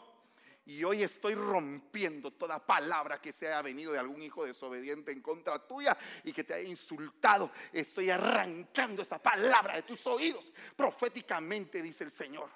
Y 0.64 0.82
hoy 0.82 1.02
estoy 1.02 1.34
rompiendo 1.34 2.30
toda 2.30 2.64
palabra 2.64 3.20
que 3.20 3.30
se 3.30 3.46
haya 3.46 3.60
venido 3.60 3.92
de 3.92 3.98
algún 3.98 4.22
hijo 4.22 4.46
desobediente 4.46 5.12
en 5.12 5.20
contra 5.20 5.58
tuya 5.58 5.94
y 6.24 6.32
que 6.32 6.42
te 6.42 6.54
haya 6.54 6.66
insultado. 6.66 7.50
Estoy 7.70 8.08
arrancando 8.08 9.02
esa 9.02 9.18
palabra 9.18 9.74
de 9.74 9.82
tus 9.82 10.06
oídos. 10.06 10.50
Proféticamente 10.74 11.82
dice 11.82 12.04
el 12.04 12.10
Señor. 12.10 12.48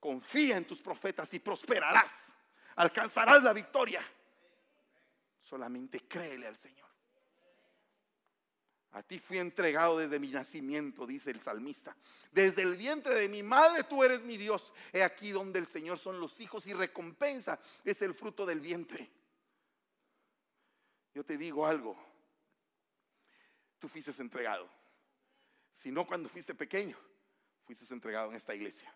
Confía 0.00 0.56
en 0.56 0.64
tus 0.64 0.80
profetas 0.80 1.32
y 1.34 1.40
prosperarás. 1.40 2.32
Alcanzarás 2.76 3.42
la 3.42 3.52
victoria. 3.52 4.02
Solamente 5.42 6.08
créele 6.08 6.46
al 6.46 6.56
Señor. 6.56 6.85
A 8.96 9.02
ti 9.02 9.18
fui 9.18 9.36
entregado 9.36 9.98
desde 9.98 10.18
mi 10.18 10.30
nacimiento, 10.30 11.06
dice 11.06 11.30
el 11.30 11.38
salmista. 11.38 11.94
Desde 12.32 12.62
el 12.62 12.78
vientre 12.78 13.14
de 13.14 13.28
mi 13.28 13.42
madre 13.42 13.84
tú 13.84 14.02
eres 14.02 14.22
mi 14.22 14.38
Dios. 14.38 14.72
He 14.90 15.02
aquí 15.02 15.32
donde 15.32 15.58
el 15.58 15.66
Señor 15.66 15.98
son 15.98 16.18
los 16.18 16.40
hijos 16.40 16.66
y 16.66 16.72
recompensa 16.72 17.60
es 17.84 18.00
el 18.00 18.14
fruto 18.14 18.46
del 18.46 18.58
vientre. 18.58 19.10
Yo 21.12 21.22
te 21.26 21.36
digo 21.36 21.66
algo. 21.66 21.94
Tú 23.78 23.86
fuiste 23.86 24.12
entregado. 24.18 24.66
Si 25.74 25.90
no 25.90 26.06
cuando 26.06 26.30
fuiste 26.30 26.54
pequeño, 26.54 26.96
fuiste 27.66 27.92
entregado 27.92 28.30
en 28.30 28.36
esta 28.36 28.54
iglesia. 28.54 28.90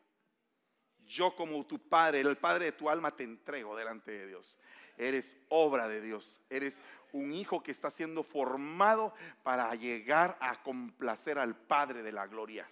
Yo 1.04 1.37
como 1.37 1.66
tu 1.66 1.78
padre, 1.78 2.21
el 2.21 2.38
padre 2.38 2.64
de 2.64 2.73
tu 2.73 2.88
alma, 2.88 3.14
te 3.14 3.25
entrego 3.25 3.76
delante 3.76 4.12
de 4.12 4.28
Dios. 4.28 4.57
Eres 5.00 5.35
obra 5.49 5.88
de 5.88 6.02
Dios. 6.02 6.42
Eres 6.50 6.78
un 7.12 7.33
hijo 7.33 7.62
que 7.62 7.71
está 7.71 7.90
siendo 7.90 8.23
formado 8.23 9.14
para 9.42 9.75
llegar 9.75 10.37
a 10.40 10.62
complacer 10.62 11.38
al 11.38 11.57
Padre 11.57 12.02
de 12.02 12.12
la 12.12 12.26
gloria. 12.26 12.69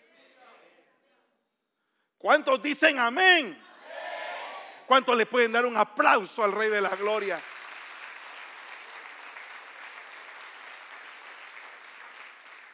¿Cuántos 2.18 2.60
dicen 2.60 2.98
amén? 2.98 3.58
¿Cuántos 4.86 5.16
le 5.16 5.24
pueden 5.24 5.52
dar 5.52 5.64
un 5.64 5.76
aplauso 5.76 6.44
al 6.44 6.52
Rey 6.52 6.68
de 6.68 6.80
la 6.80 6.94
Gloria? 6.96 7.40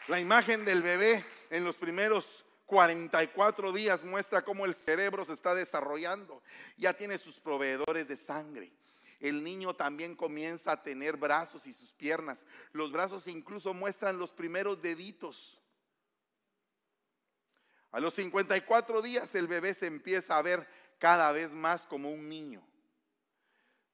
La 0.09 0.19
imagen 0.19 0.65
del 0.65 0.83
bebé 0.83 1.25
en 1.51 1.65
los 1.65 1.77
primeros 1.77 2.45
44 2.67 3.73
días 3.73 4.05
muestra 4.05 4.43
cómo 4.43 4.65
el 4.65 4.75
cerebro 4.75 5.25
se 5.25 5.33
está 5.33 5.55
desarrollando. 5.55 6.43
Ya 6.77 6.93
tiene 6.95 7.19
sus 7.19 7.39
proveedores 7.39 8.09
de 8.09 8.17
sangre 8.17 8.73
el 9.25 9.43
niño 9.43 9.75
también 9.75 10.15
comienza 10.15 10.73
a 10.73 10.83
tener 10.83 11.17
brazos 11.17 11.67
y 11.67 11.73
sus 11.73 11.93
piernas. 11.93 12.45
Los 12.73 12.93
brazos 12.93 13.27
incluso 13.27 13.73
muestran 13.73 14.19
los 14.19 14.33
primeros 14.33 14.83
deditos. 14.83 15.59
A 17.91 18.01
los 18.01 18.13
54 18.15 19.01
días 19.01 19.35
el 19.35 19.49
bebé 19.49 19.73
se 19.73 19.87
empieza 19.87 20.37
a 20.37 20.43
ver 20.43 20.69
cada 20.99 21.33
vez 21.33 21.55
más 21.55 21.87
como 21.87 22.11
un 22.11 22.29
niño, 22.29 22.63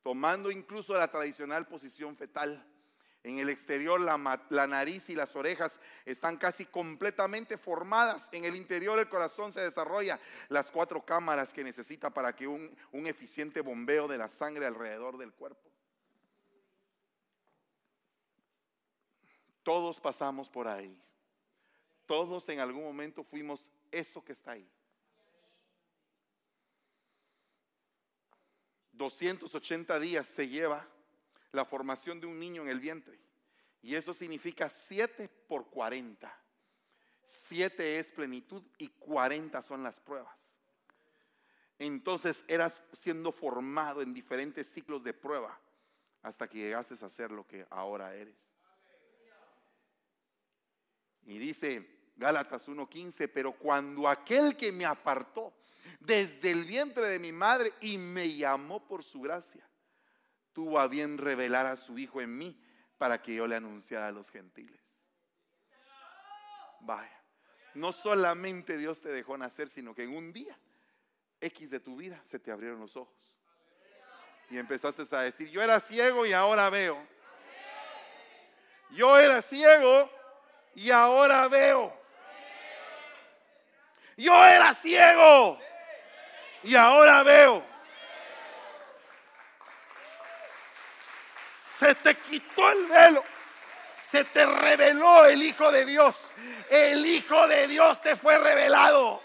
tomando 0.02 0.50
incluso 0.50 0.94
la 0.94 1.10
tradicional 1.12 1.68
posición 1.68 2.16
fetal. 2.16 2.66
En 3.22 3.38
el 3.38 3.50
exterior 3.50 4.00
la, 4.00 4.66
nariz 4.66 5.10
y 5.10 5.14
las 5.14 5.36
orejas 5.36 5.78
están 6.06 6.38
casi 6.38 6.64
completamente 6.64 7.58
formadas. 7.58 8.30
En 8.32 8.44
el 8.44 8.56
interior 8.56 8.98
el 8.98 9.10
corazón 9.10 9.52
se 9.52 9.60
desarrolla 9.60 10.18
las 10.48 10.70
cuatro 10.70 11.04
cámaras 11.04 11.52
que 11.52 11.62
necesita 11.62 12.08
para 12.08 12.34
que 12.34 12.46
un, 12.46 12.74
eficiente 12.92 13.60
bombeo 13.60 14.08
de 14.08 14.16
la 14.16 14.30
sangre 14.30 14.64
alrededor 14.66 15.18
del 15.18 15.32
cuerpo. 15.32 15.70
Todos 19.62 20.00
pasamos 20.00 20.48
por 20.48 20.66
ahí. 20.66 20.98
Todos 22.06 22.48
en 22.48 22.60
algún 22.60 22.84
momento 22.84 23.22
fuimos 23.22 23.70
eso 23.90 24.24
que 24.24 24.32
está 24.32 24.52
ahí. 24.52 24.66
280 28.92 30.00
días 30.00 30.26
se 30.26 30.48
lleva 30.48 30.86
la 31.52 31.64
formación 31.64 32.20
de 32.20 32.26
un 32.26 32.38
niño 32.38 32.62
en 32.62 32.68
el 32.68 32.80
vientre. 32.80 33.18
Y 33.82 33.94
eso 33.94 34.12
significa 34.12 34.68
7 34.68 35.28
por 35.48 35.70
40. 35.70 36.32
7 37.26 37.98
es 37.98 38.12
plenitud 38.12 38.62
y 38.78 38.88
40 38.88 39.62
son 39.62 39.82
las 39.82 40.00
pruebas. 40.00 40.54
Entonces 41.78 42.44
eras 42.46 42.82
siendo 42.92 43.32
formado 43.32 44.02
en 44.02 44.12
diferentes 44.12 44.68
ciclos 44.68 45.02
de 45.02 45.14
prueba 45.14 45.58
hasta 46.22 46.48
que 46.48 46.58
llegases 46.58 47.02
a 47.02 47.08
ser 47.08 47.30
lo 47.30 47.46
que 47.46 47.66
ahora 47.70 48.14
eres. 48.14 48.52
Y 51.22 51.38
dice 51.38 52.00
Gálatas 52.16 52.68
1:15, 52.68 53.28
pero 53.28 53.52
cuando 53.52 54.08
aquel 54.08 54.56
que 54.56 54.72
me 54.72 54.84
apartó 54.84 55.54
desde 56.00 56.50
el 56.50 56.64
vientre 56.64 57.06
de 57.06 57.18
mi 57.18 57.32
madre 57.32 57.72
y 57.80 57.96
me 57.96 58.34
llamó 58.34 58.86
por 58.86 59.02
su 59.02 59.22
gracia, 59.22 59.66
tuvo 60.52 60.78
a 60.80 60.88
bien 60.88 61.18
revelar 61.18 61.66
a 61.66 61.76
su 61.76 61.98
Hijo 61.98 62.20
en 62.20 62.36
mí 62.36 62.60
para 62.98 63.22
que 63.22 63.34
yo 63.34 63.46
le 63.46 63.56
anunciara 63.56 64.08
a 64.08 64.12
los 64.12 64.30
gentiles. 64.30 64.80
Vaya, 66.80 67.22
no 67.74 67.92
solamente 67.92 68.76
Dios 68.76 69.00
te 69.00 69.10
dejó 69.10 69.36
nacer, 69.38 69.68
sino 69.68 69.94
que 69.94 70.04
en 70.04 70.14
un 70.14 70.32
día 70.32 70.58
X 71.40 71.70
de 71.70 71.80
tu 71.80 71.96
vida 71.96 72.20
se 72.24 72.38
te 72.38 72.50
abrieron 72.50 72.80
los 72.80 72.96
ojos. 72.96 73.16
Y 74.50 74.58
empezaste 74.58 75.02
a 75.14 75.20
decir, 75.20 75.48
yo 75.48 75.62
era 75.62 75.78
ciego 75.78 76.26
y 76.26 76.32
ahora 76.32 76.68
veo. 76.70 77.00
Yo 78.90 79.16
era 79.18 79.40
ciego 79.40 80.10
y 80.74 80.90
ahora 80.90 81.46
veo. 81.48 81.96
Yo 84.16 84.44
era 84.44 84.74
ciego 84.74 85.58
y 86.64 86.74
ahora 86.74 87.22
veo. 87.22 87.69
Se 91.80 91.94
te 91.94 92.14
quitó 92.16 92.70
el 92.70 92.86
velo. 92.86 93.24
Se 94.10 94.24
te 94.24 94.44
reveló 94.44 95.24
el 95.24 95.42
Hijo 95.42 95.72
de 95.72 95.86
Dios. 95.86 96.30
El 96.68 97.06
Hijo 97.06 97.48
de 97.48 97.66
Dios 97.68 98.02
te 98.02 98.16
fue 98.16 98.36
revelado. 98.36 99.22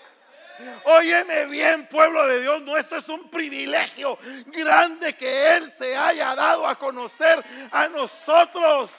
Óyeme 0.85 1.47
bien, 1.47 1.85
pueblo 1.87 2.25
de 2.27 2.39
Dios, 2.39 2.61
nuestro 2.61 2.97
es 2.97 3.09
un 3.09 3.29
privilegio 3.29 4.17
grande 4.45 5.13
que 5.13 5.57
Él 5.57 5.69
se 5.69 5.97
haya 5.97 6.33
dado 6.33 6.65
a 6.65 6.75
conocer 6.75 7.43
a 7.71 7.89
nosotros. 7.89 8.89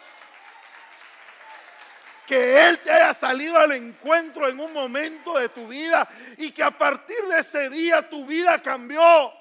Que 2.26 2.68
Él 2.68 2.78
te 2.80 2.92
haya 2.92 3.14
salido 3.14 3.56
al 3.56 3.72
encuentro 3.72 4.48
en 4.48 4.60
un 4.60 4.70
momento 4.74 5.38
de 5.38 5.48
tu 5.48 5.66
vida 5.66 6.06
y 6.36 6.50
que 6.50 6.62
a 6.62 6.72
partir 6.72 7.22
de 7.22 7.40
ese 7.40 7.70
día 7.70 8.06
tu 8.06 8.26
vida 8.26 8.60
cambió. 8.60 9.32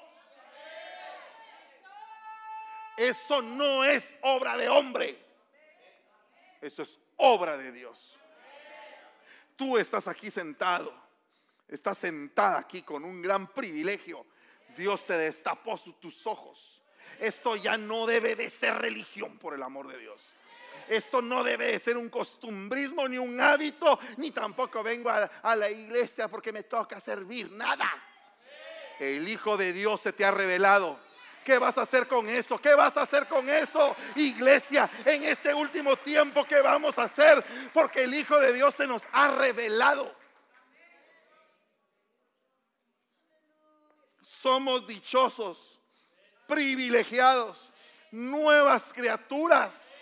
Eso 2.96 3.42
no 3.42 3.84
es 3.84 4.14
obra 4.22 4.56
de 4.56 4.68
hombre. 4.68 5.18
Eso 6.60 6.82
es 6.82 6.98
obra 7.16 7.56
de 7.56 7.70
Dios. 7.70 8.16
Tú 9.54 9.76
estás 9.76 10.08
aquí 10.08 10.30
sentado. 10.30 10.92
Estás 11.68 11.98
sentada 11.98 12.58
aquí 12.58 12.82
con 12.82 13.04
un 13.04 13.20
gran 13.20 13.48
privilegio. 13.48 14.24
Dios 14.76 15.04
te 15.04 15.18
destapó 15.18 15.78
tus 16.00 16.26
ojos. 16.26 16.82
Esto 17.18 17.56
ya 17.56 17.76
no 17.76 18.06
debe 18.06 18.36
de 18.36 18.48
ser 18.48 18.74
religión 18.74 19.38
por 19.38 19.54
el 19.54 19.62
amor 19.62 19.88
de 19.88 19.98
Dios. 19.98 20.20
Esto 20.88 21.20
no 21.20 21.42
debe 21.42 21.72
de 21.72 21.78
ser 21.78 21.96
un 21.96 22.08
costumbrismo 22.08 23.08
ni 23.08 23.18
un 23.18 23.40
hábito, 23.40 23.98
ni 24.18 24.30
tampoco 24.30 24.82
vengo 24.82 25.10
a, 25.10 25.24
a 25.42 25.56
la 25.56 25.68
iglesia 25.68 26.28
porque 26.28 26.52
me 26.52 26.62
toca 26.62 27.00
servir. 27.00 27.50
Nada. 27.50 27.90
El 29.00 29.28
Hijo 29.28 29.56
de 29.56 29.72
Dios 29.72 30.00
se 30.00 30.12
te 30.12 30.24
ha 30.24 30.30
revelado 30.30 30.98
¿Qué 31.46 31.58
vas 31.58 31.78
a 31.78 31.82
hacer 31.82 32.08
con 32.08 32.28
eso? 32.28 32.60
¿Qué 32.60 32.74
vas 32.74 32.96
a 32.96 33.02
hacer 33.02 33.28
con 33.28 33.48
eso, 33.48 33.94
iglesia, 34.16 34.90
en 35.04 35.22
este 35.22 35.54
último 35.54 35.96
tiempo? 35.96 36.44
¿Qué 36.44 36.60
vamos 36.60 36.98
a 36.98 37.04
hacer? 37.04 37.40
Porque 37.72 38.02
el 38.02 38.14
Hijo 38.14 38.36
de 38.40 38.52
Dios 38.52 38.74
se 38.74 38.84
nos 38.84 39.04
ha 39.12 39.30
revelado. 39.30 40.12
Somos 44.20 44.88
dichosos, 44.88 45.78
privilegiados, 46.48 47.72
nuevas 48.10 48.92
criaturas. 48.92 49.94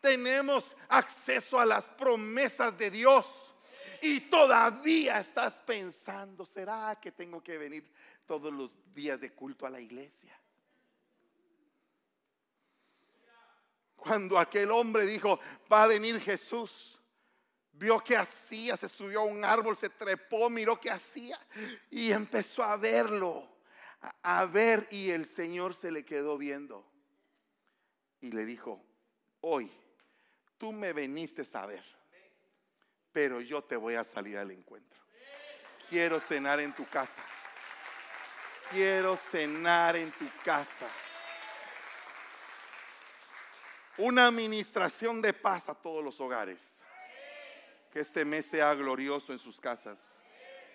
Tenemos 0.00 0.76
acceso 0.88 1.60
a 1.60 1.64
las 1.64 1.88
promesas 1.90 2.76
de 2.76 2.90
Dios. 2.90 3.54
Y 4.02 4.22
todavía 4.22 5.20
estás 5.20 5.60
pensando, 5.60 6.44
¿será 6.44 6.98
que 7.00 7.12
tengo 7.12 7.40
que 7.40 7.56
venir 7.56 7.88
todos 8.26 8.52
los 8.52 8.76
días 8.94 9.20
de 9.20 9.32
culto 9.32 9.66
a 9.66 9.70
la 9.70 9.80
iglesia. 9.80 10.38
Cuando 13.96 14.38
aquel 14.38 14.70
hombre 14.70 15.06
dijo, 15.06 15.40
va 15.72 15.84
a 15.84 15.86
venir 15.86 16.20
Jesús, 16.20 16.98
vio 17.72 18.00
que 18.00 18.16
hacía, 18.16 18.76
se 18.76 18.88
subió 18.88 19.20
a 19.20 19.24
un 19.24 19.44
árbol, 19.44 19.76
se 19.76 19.88
trepó, 19.88 20.50
miró 20.50 20.78
qué 20.78 20.90
hacía 20.90 21.38
y 21.90 22.12
empezó 22.12 22.62
a 22.62 22.76
verlo, 22.76 23.48
a, 24.22 24.44
ver 24.44 24.86
y 24.90 25.10
el 25.10 25.26
Señor 25.26 25.74
se 25.74 25.90
le 25.90 26.04
quedó 26.04 26.36
viendo 26.36 26.86
y 28.20 28.30
le 28.30 28.44
dijo, 28.44 28.84
hoy 29.40 29.70
tú 30.58 30.70
me 30.72 30.92
veniste 30.92 31.42
a 31.54 31.64
ver, 31.64 31.84
pero 33.10 33.40
yo 33.40 33.64
te 33.64 33.76
voy 33.76 33.94
a 33.94 34.04
salir 34.04 34.36
al 34.36 34.50
encuentro. 34.50 35.00
Quiero 35.88 36.20
cenar 36.20 36.60
en 36.60 36.74
tu 36.74 36.86
casa 36.86 37.22
quiero 38.70 39.16
cenar 39.16 39.96
en 39.96 40.10
tu 40.12 40.26
casa. 40.44 40.86
Una 43.96 44.26
administración 44.26 45.22
de 45.22 45.32
paz 45.32 45.68
a 45.68 45.74
todos 45.74 46.02
los 46.02 46.20
hogares. 46.20 46.80
Que 47.92 48.00
este 48.00 48.24
mes 48.24 48.46
sea 48.46 48.74
glorioso 48.74 49.32
en 49.32 49.38
sus 49.38 49.60
casas. 49.60 50.20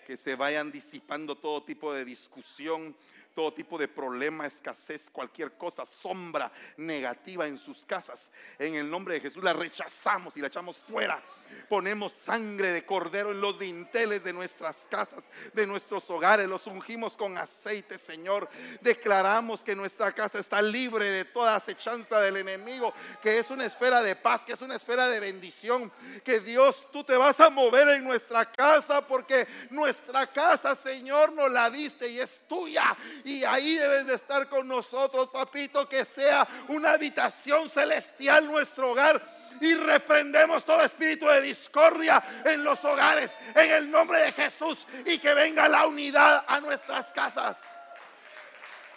Que 0.08 0.16
se 0.16 0.36
vayan 0.36 0.72
disipando 0.72 1.38
todo 1.38 1.64
tipo 1.64 1.94
de 1.94 2.06
discusión, 2.06 2.96
todo 3.40 3.54
tipo 3.54 3.78
de 3.78 3.88
problema, 3.88 4.46
escasez, 4.46 5.10
cualquier 5.10 5.54
cosa, 5.54 5.86
sombra 5.86 6.52
negativa 6.76 7.48
en 7.48 7.58
sus 7.58 7.86
casas. 7.86 8.30
En 8.58 8.76
el 8.76 8.92
nombre 8.92 9.14
de 9.14 9.22
Jesús 9.22 9.42
la 9.42 9.54
rechazamos 9.54 10.36
y 10.36 10.42
la 10.42 10.48
echamos 10.48 10.78
fuera. 10.78 11.24
Ponemos 11.70 12.12
sangre 12.12 12.74
de 12.74 12.86
cordero 12.86 13.32
en 13.32 13.40
los 13.40 13.58
dinteles 13.58 14.26
de 14.26 14.34
nuestras 14.34 14.88
casas, 14.90 15.24
de 15.54 15.66
nuestros 15.66 16.10
hogares. 16.10 16.50
Los 16.50 16.68
ungimos 16.68 17.16
con 17.16 17.38
aceite, 17.38 17.98
Señor. 17.98 18.50
Declaramos 18.82 19.62
que 19.62 19.74
nuestra 19.74 20.12
casa 20.12 20.40
está 20.40 20.62
libre 20.62 21.10
de 21.10 21.24
toda 21.24 21.56
acechanza 21.56 22.20
del 22.20 22.38
enemigo, 22.38 22.94
que 23.22 23.40
es 23.40 23.50
una 23.52 23.66
esfera 23.66 24.04
de 24.04 24.18
paz, 24.18 24.42
que 24.42 24.52
es 24.52 24.62
una 24.62 24.76
esfera 24.76 25.08
de 25.08 25.22
bendición. 25.22 25.92
Que 26.26 26.42
Dios, 26.42 26.88
tú 26.92 27.06
te 27.06 27.16
vas 27.16 27.40
a 27.40 27.50
mover 27.50 27.88
en 27.88 28.04
nuestra 28.04 28.52
casa 28.52 29.08
porque 29.08 29.48
nuestra 29.70 30.28
casa, 30.28 30.76
Señor, 30.76 31.32
nos 31.32 31.50
la 31.50 31.70
diste 31.70 32.10
y 32.10 32.20
es 32.20 32.42
tuya 32.48 32.98
y 33.30 33.46
ahí 33.46 33.76
debes 33.76 34.08
de 34.08 34.16
estar 34.16 34.50
con 34.50 34.68
nosotros, 34.68 35.30
papito, 35.30 35.88
que 35.88 36.04
sea 36.04 36.48
una 36.70 36.94
habitación 36.94 37.70
celestial 37.70 38.48
nuestro 38.48 38.92
hogar. 38.92 39.24
Y 39.62 39.76
reprendemos 39.76 40.66
todo 40.66 40.82
espíritu 40.82 41.28
de 41.28 41.42
discordia 41.42 42.42
en 42.44 42.64
los 42.64 42.84
hogares, 42.84 43.38
en 43.54 43.72
el 43.72 43.92
nombre 43.92 44.20
de 44.20 44.32
Jesús, 44.32 44.88
y 45.06 45.20
que 45.20 45.34
venga 45.34 45.68
la 45.68 45.86
unidad 45.86 46.44
a 46.48 46.60
nuestras 46.60 47.14
casas. 47.14 47.62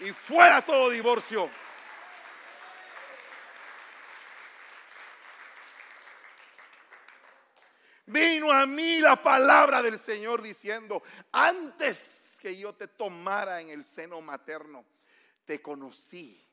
Y 0.01 0.13
fuera 0.13 0.63
todo 0.63 0.89
divorcio. 0.89 1.51
Vino 8.07 8.51
a 8.51 8.67
mí 8.67 9.01
la 9.01 9.17
palabra 9.17 9.83
del 9.83 9.99
Señor 9.99 10.43
diciendo, 10.43 11.03
antes 11.33 12.22
que 12.43 12.57
yo 12.57 12.75
te 12.75 12.89
tomara 12.89 13.61
en 13.61 13.69
el 13.69 13.85
seno 13.85 14.21
materno, 14.21 14.85
te 15.45 15.63
conocí. 15.63 16.45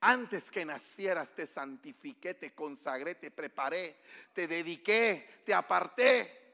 Antes 0.00 0.50
que 0.50 0.64
nacieras 0.64 1.34
te 1.34 1.46
santifiqué, 1.46 2.32
te 2.32 2.54
consagré, 2.54 3.16
te 3.16 3.30
preparé, 3.30 3.96
te 4.32 4.46
dediqué, 4.46 5.42
te 5.44 5.52
aparté. 5.52 6.44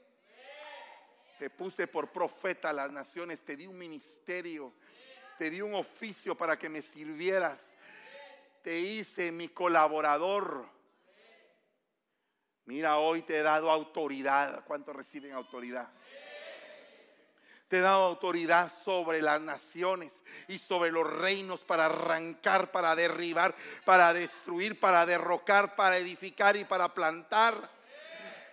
Te 1.39 1.49
puse 1.49 1.87
por 1.87 2.11
profeta 2.11 2.71
a 2.71 2.73
las 2.73 2.91
naciones, 2.91 3.43
te 3.43 3.57
di 3.57 3.69
un 3.69 3.79
ministerio, 3.79 4.73
te 5.39 5.49
di 5.49 5.61
un 5.61 5.75
oficio 5.75 6.37
para 6.37 6.59
que 6.59 6.69
me 6.69 6.83
sirvieras. 6.83 7.75
Te 8.63 8.81
hice 8.81 9.31
mi 9.31 9.49
colaborador. 9.51 10.69
Mira, 12.65 12.99
hoy 12.99 13.23
te 13.23 13.39
he 13.39 13.43
dado 13.43 13.71
autoridad. 13.71 14.65
¿Cuántos 14.65 14.97
reciben 14.97 15.35
autoridad? 15.35 15.89
Te 17.73 17.79
he 17.79 17.81
dado 17.81 18.05
autoridad 18.05 18.71
sobre 18.71 19.23
las 19.23 19.41
naciones 19.41 20.23
y 20.47 20.59
sobre 20.59 20.91
los 20.91 21.11
reinos 21.11 21.65
para 21.65 21.87
arrancar, 21.87 22.71
para 22.71 22.95
derribar, 22.95 23.55
para 23.87 24.13
destruir, 24.13 24.79
para 24.79 25.07
derrocar, 25.07 25.75
para 25.75 25.97
edificar 25.97 26.55
y 26.55 26.67
para 26.67 26.93
plantar. 26.93 27.71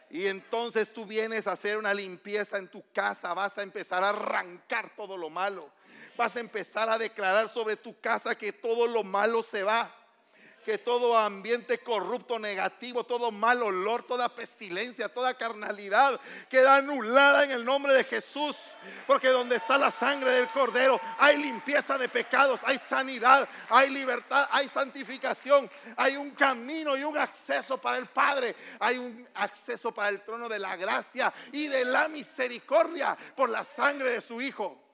Y 0.10 0.28
entonces 0.28 0.94
tú 0.94 1.06
vienes 1.06 1.48
a 1.48 1.52
hacer 1.52 1.78
una 1.78 1.94
limpieza 1.94 2.60
en 2.60 2.70
tu 2.70 2.82
casa, 2.94 3.34
vas 3.34 3.58
a 3.58 3.62
empezar 3.62 4.06
a 4.06 4.12
arrancar 4.12 4.96
todo 4.96 5.18
lo 5.18 5.30
malo. 5.30 5.70
Vas 6.16 6.38
a 6.38 6.40
empezar 6.40 6.90
a 6.90 6.98
declarar 6.98 7.50
sobre 7.50 7.76
tu 7.76 8.00
casa 8.00 8.36
que 8.36 8.54
todo 8.54 8.88
lo 8.88 9.04
malo 9.04 9.44
se 9.44 9.64
va 9.64 9.99
que 10.66 10.78
todo 10.78 11.18
ambiente 11.18 11.80
corrupto, 11.80 12.40
negativo, 12.40 13.04
todo 13.04 13.32
mal 13.32 13.62
olor, 13.62 14.04
toda 14.04 14.34
pestilencia, 14.34 15.10
toda 15.10 15.34
carnalidad 15.34 16.20
queda 16.50 16.78
anulada 16.78 17.44
en 17.44 17.52
el 17.52 17.66
nombre 17.66 17.94
de 17.94 18.04
Jesús. 18.04 18.58
Porque 19.08 19.30
donde 19.30 19.56
está 19.56 19.78
la 19.78 19.92
sangre 19.92 20.32
del 20.32 20.48
cordero 20.50 21.00
hay 21.18 21.38
limpieza 21.38 21.98
de 21.98 22.10
pecados, 22.10 22.62
hay 22.64 22.78
sanidad, 22.78 23.48
hay 23.70 23.90
libertad, 23.90 24.48
hay 24.52 24.68
santificación, 24.68 25.70
hay 25.96 26.18
un 26.18 26.32
camino 26.32 26.98
y 26.98 27.04
un 27.04 27.18
acceso 27.18 27.78
para 27.78 27.98
el 27.98 28.08
Padre, 28.08 28.56
hay 28.80 28.98
un 28.98 29.28
acceso 29.36 29.94
para 29.94 30.10
el 30.10 30.22
trono 30.22 30.50
de 30.50 30.60
la 30.60 30.76
gracia 30.76 31.34
y 31.52 31.68
de 31.68 31.86
la 31.86 32.08
misericordia 32.08 33.18
por 33.36 33.50
la 33.50 33.64
sangre 33.64 34.12
de 34.12 34.22
su 34.22 34.42
Hijo. 34.42 34.89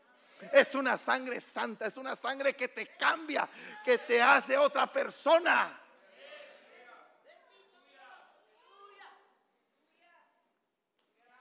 Es 0.52 0.76
una 0.76 0.98
sangre 0.98 1.40
santa, 1.42 1.88
es 1.88 1.98
una 1.98 2.16
sangre 2.16 2.56
que 2.56 2.68
te 2.68 2.88
cambia, 2.98 3.48
que 3.84 3.98
te 4.00 4.22
hace 4.22 4.58
otra 4.58 4.92
persona. 4.92 5.82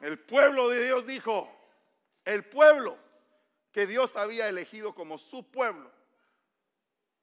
El 0.00 0.18
pueblo 0.20 0.68
de 0.68 0.84
Dios 0.84 1.06
dijo, 1.06 1.50
el 2.24 2.44
pueblo 2.44 2.98
que 3.72 3.86
Dios 3.86 4.16
había 4.16 4.48
elegido 4.48 4.94
como 4.94 5.18
su 5.18 5.50
pueblo, 5.50 5.90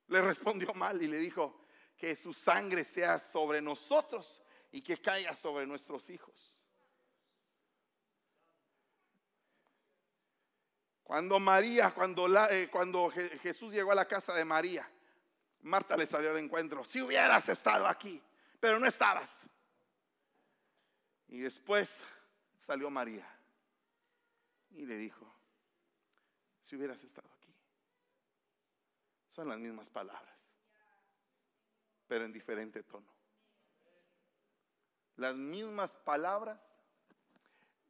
le 0.08 0.22
respondió 0.22 0.74
mal 0.74 1.02
y 1.02 1.08
le 1.08 1.18
dijo, 1.18 1.62
que 1.96 2.16
su 2.16 2.34
sangre 2.34 2.84
sea 2.84 3.20
sobre 3.20 3.62
nosotros 3.62 4.42
y 4.72 4.82
que 4.82 5.00
caiga 5.00 5.36
sobre 5.36 5.68
nuestros 5.68 6.10
hijos. 6.10 6.56
Cuando 11.12 11.42
María, 11.42 11.94
cuando, 11.94 13.12
eh, 13.12 13.38
Jesús 13.44 13.74
llegó 13.74 13.92
a 13.92 13.96
la 13.96 14.08
casa 14.08 14.34
de 14.34 14.46
María, 14.46 14.90
Marta 15.64 15.98
le 15.98 16.06
salió 16.06 16.32
al 16.32 16.38
encuentro. 16.38 16.86
Si 16.86 17.02
hubieras 17.02 17.50
estado 17.50 17.86
aquí, 17.86 18.24
pero 18.62 18.80
no 18.80 18.88
estabas. 18.88 19.46
Y 21.28 21.40
después 21.40 22.02
salió 22.62 22.90
María 22.90 23.28
y 24.70 24.86
le 24.86 24.96
dijo, 24.96 25.30
si 26.62 26.78
hubieras 26.78 27.04
estado 27.04 27.28
aquí. 27.38 27.54
Son 29.32 29.50
las 29.50 29.60
mismas 29.60 29.90
palabras, 29.90 30.38
pero 32.08 32.24
en 32.24 32.32
diferente 32.32 32.84
tono. 32.84 33.14
Las 35.18 35.36
mismas 35.36 35.94
palabras 35.98 36.74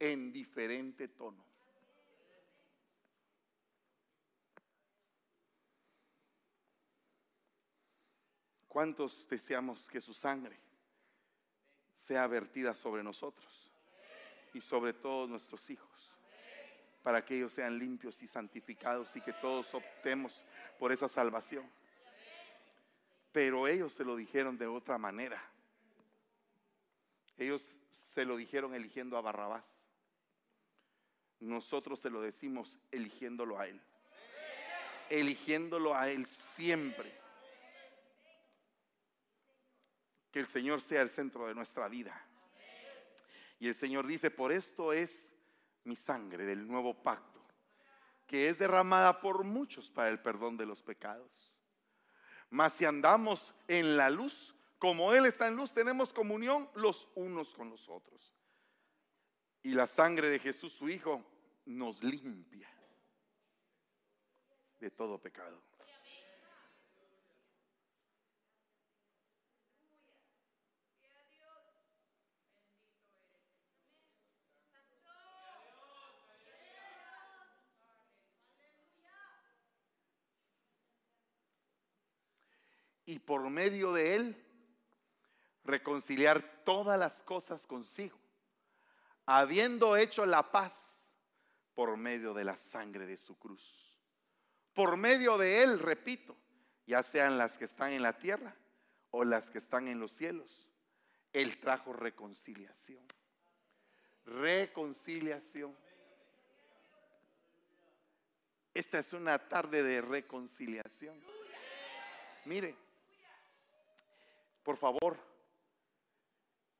en 0.00 0.32
diferente 0.32 1.06
tono. 1.06 1.41
¿Cuántos 8.72 9.28
deseamos 9.28 9.86
que 9.90 10.00
su 10.00 10.14
sangre 10.14 10.58
sea 11.94 12.26
vertida 12.26 12.72
sobre 12.72 13.02
nosotros 13.02 13.70
y 14.54 14.62
sobre 14.62 14.94
todos 14.94 15.28
nuestros 15.28 15.68
hijos? 15.68 16.10
Para 17.02 17.22
que 17.22 17.36
ellos 17.36 17.52
sean 17.52 17.78
limpios 17.78 18.22
y 18.22 18.26
santificados 18.26 19.14
y 19.14 19.20
que 19.20 19.34
todos 19.34 19.74
optemos 19.74 20.42
por 20.78 20.90
esa 20.90 21.06
salvación. 21.06 21.70
Pero 23.30 23.68
ellos 23.68 23.92
se 23.92 24.04
lo 24.04 24.16
dijeron 24.16 24.56
de 24.56 24.68
otra 24.68 24.96
manera. 24.96 25.44
Ellos 27.36 27.76
se 27.90 28.24
lo 28.24 28.38
dijeron 28.38 28.74
eligiendo 28.74 29.18
a 29.18 29.20
Barrabás. 29.20 29.82
Nosotros 31.40 32.00
se 32.00 32.08
lo 32.08 32.22
decimos 32.22 32.78
eligiéndolo 32.90 33.58
a 33.58 33.68
Él. 33.68 33.78
Eligiéndolo 35.10 35.94
a 35.94 36.08
Él 36.08 36.24
siempre. 36.26 37.20
Que 40.32 40.40
el 40.40 40.48
Señor 40.48 40.80
sea 40.80 41.02
el 41.02 41.10
centro 41.10 41.46
de 41.46 41.54
nuestra 41.54 41.88
vida. 41.88 42.20
Y 43.60 43.68
el 43.68 43.76
Señor 43.76 44.06
dice, 44.06 44.30
por 44.30 44.50
esto 44.50 44.92
es 44.92 45.34
mi 45.84 45.94
sangre 45.94 46.44
del 46.44 46.66
nuevo 46.66 47.00
pacto, 47.00 47.40
que 48.26 48.48
es 48.48 48.58
derramada 48.58 49.20
por 49.20 49.44
muchos 49.44 49.90
para 49.90 50.08
el 50.08 50.20
perdón 50.20 50.56
de 50.56 50.66
los 50.66 50.82
pecados. 50.82 51.52
Mas 52.50 52.72
si 52.72 52.84
andamos 52.84 53.54
en 53.68 53.96
la 53.96 54.10
luz, 54.10 54.54
como 54.78 55.12
Él 55.12 55.26
está 55.26 55.46
en 55.46 55.54
luz, 55.54 55.72
tenemos 55.72 56.12
comunión 56.12 56.68
los 56.74 57.08
unos 57.14 57.54
con 57.54 57.70
los 57.70 57.88
otros. 57.88 58.34
Y 59.62 59.74
la 59.74 59.86
sangre 59.86 60.28
de 60.28 60.40
Jesús, 60.40 60.72
su 60.72 60.88
Hijo, 60.88 61.24
nos 61.64 62.02
limpia 62.02 62.68
de 64.80 64.90
todo 64.90 65.18
pecado. 65.18 65.62
Por 83.24 83.48
medio 83.50 83.92
de 83.92 84.14
él 84.14 84.46
reconciliar 85.64 86.42
todas 86.64 86.98
las 86.98 87.22
cosas 87.22 87.66
consigo, 87.66 88.18
habiendo 89.26 89.96
hecho 89.96 90.26
la 90.26 90.50
paz 90.50 91.12
por 91.74 91.96
medio 91.96 92.34
de 92.34 92.44
la 92.44 92.56
sangre 92.56 93.06
de 93.06 93.16
su 93.16 93.38
cruz. 93.38 93.98
Por 94.72 94.96
medio 94.96 95.38
de 95.38 95.62
él, 95.62 95.78
repito, 95.78 96.36
ya 96.86 97.02
sean 97.02 97.38
las 97.38 97.56
que 97.56 97.64
están 97.64 97.92
en 97.92 98.02
la 98.02 98.18
tierra 98.18 98.56
o 99.10 99.24
las 99.24 99.50
que 99.50 99.58
están 99.58 99.88
en 99.88 100.00
los 100.00 100.12
cielos, 100.12 100.68
él 101.32 101.60
trajo 101.60 101.92
reconciliación. 101.92 103.04
Reconciliación. 104.24 105.76
Esta 108.74 108.98
es 108.98 109.12
una 109.12 109.38
tarde 109.38 109.82
de 109.82 110.00
reconciliación. 110.00 111.20
Mire, 112.46 112.74
por 114.62 114.76
favor, 114.76 115.18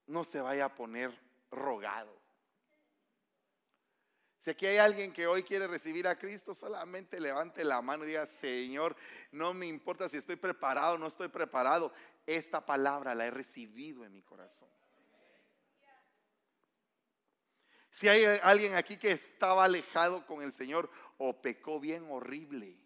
no 0.06 0.24
se 0.24 0.40
vaya 0.40 0.66
a 0.66 0.74
poner 0.74 1.16
rogado. 1.50 2.22
Si 4.38 4.50
aquí 4.50 4.66
hay 4.66 4.78
alguien 4.78 5.12
que 5.12 5.28
hoy 5.28 5.44
quiere 5.44 5.68
recibir 5.68 6.08
a 6.08 6.18
Cristo, 6.18 6.52
solamente 6.52 7.20
levante 7.20 7.62
la 7.62 7.80
mano 7.80 8.02
y 8.02 8.08
diga, 8.08 8.26
Señor, 8.26 8.96
no 9.30 9.54
me 9.54 9.66
importa 9.66 10.08
si 10.08 10.16
estoy 10.16 10.34
preparado 10.34 10.94
o 10.94 10.98
no 10.98 11.06
estoy 11.06 11.28
preparado. 11.28 11.92
Esta 12.26 12.66
palabra 12.66 13.14
la 13.14 13.26
he 13.26 13.30
recibido 13.30 14.04
en 14.04 14.12
mi 14.12 14.22
corazón. 14.22 14.68
Si 17.92 18.08
hay 18.08 18.24
alguien 18.42 18.74
aquí 18.74 18.96
que 18.96 19.12
estaba 19.12 19.64
alejado 19.64 20.26
con 20.26 20.42
el 20.42 20.52
Señor 20.52 20.90
o 21.18 21.40
pecó 21.40 21.78
bien 21.78 22.10
horrible, 22.10 22.81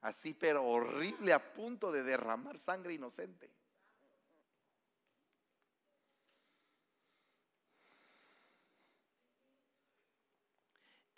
así 0.00 0.34
pero 0.34 0.64
horrible 0.64 1.32
a 1.32 1.52
punto 1.52 1.90
de 1.90 2.02
derramar 2.02 2.58
sangre 2.58 2.94
inocente. 2.94 3.50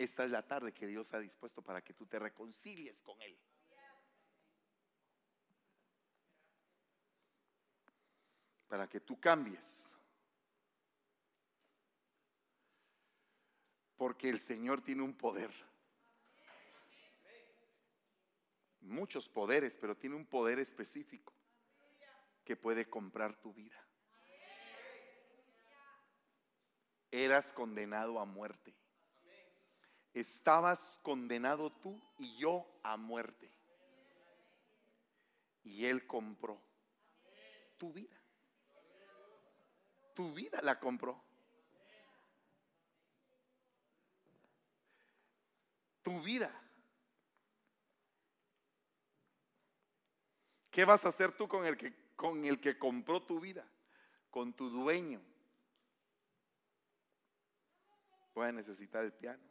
Esta 0.00 0.24
es 0.24 0.30
la 0.30 0.46
tarde 0.46 0.72
que 0.72 0.86
Dios 0.86 1.12
ha 1.12 1.18
dispuesto 1.18 1.60
para 1.60 1.82
que 1.82 1.92
tú 1.92 2.06
te 2.06 2.18
reconcilies 2.18 3.02
con 3.02 3.20
Él. 3.20 3.38
Para 8.66 8.88
que 8.88 9.00
tú 9.00 9.20
cambies. 9.20 9.94
Porque 13.98 14.30
el 14.30 14.40
Señor 14.40 14.80
tiene 14.80 15.02
un 15.02 15.12
poder. 15.12 15.52
Muchos 18.90 19.28
poderes, 19.28 19.76
pero 19.76 19.96
tiene 19.96 20.16
un 20.16 20.26
poder 20.26 20.58
específico 20.58 21.32
que 22.44 22.56
puede 22.56 22.90
comprar 22.90 23.40
tu 23.40 23.54
vida. 23.54 23.80
Eras 27.12 27.52
condenado 27.52 28.18
a 28.18 28.24
muerte. 28.24 28.74
Estabas 30.12 30.98
condenado 31.04 31.70
tú 31.70 32.02
y 32.18 32.36
yo 32.36 32.66
a 32.82 32.96
muerte. 32.96 33.48
Y 35.62 35.84
Él 35.86 36.04
compró 36.08 36.60
tu 37.78 37.92
vida. 37.92 38.20
Tu 40.14 40.34
vida 40.34 40.60
la 40.62 40.80
compró. 40.80 41.22
Tu 46.02 46.20
vida. 46.22 46.69
¿Qué 50.70 50.84
vas 50.84 51.04
a 51.04 51.08
hacer 51.08 51.32
tú 51.32 51.48
con 51.48 51.66
el 51.66 51.76
que, 51.76 51.92
con 52.14 52.44
el 52.44 52.60
que 52.60 52.78
compró 52.78 53.22
tu 53.22 53.40
vida? 53.40 53.66
Con 54.30 54.52
tu 54.52 54.70
dueño. 54.70 55.20
Voy 58.34 58.46
a 58.46 58.52
necesitar 58.52 59.04
el 59.04 59.12
piano. 59.12 59.42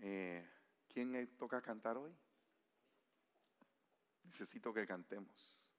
Eh, 0.00 0.46
¿Quién 0.88 1.34
toca 1.38 1.62
cantar 1.62 1.96
hoy? 1.96 2.14
Necesito 4.24 4.74
que 4.74 4.86
cantemos. 4.86 5.70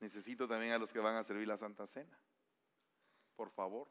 Necesito 0.00 0.48
también 0.48 0.72
a 0.72 0.78
los 0.78 0.92
que 0.92 0.98
van 0.98 1.14
a 1.14 1.22
servir 1.22 1.46
la 1.46 1.56
Santa 1.56 1.86
Cena. 1.86 2.23
Por 3.36 3.50
favor. 3.50 3.88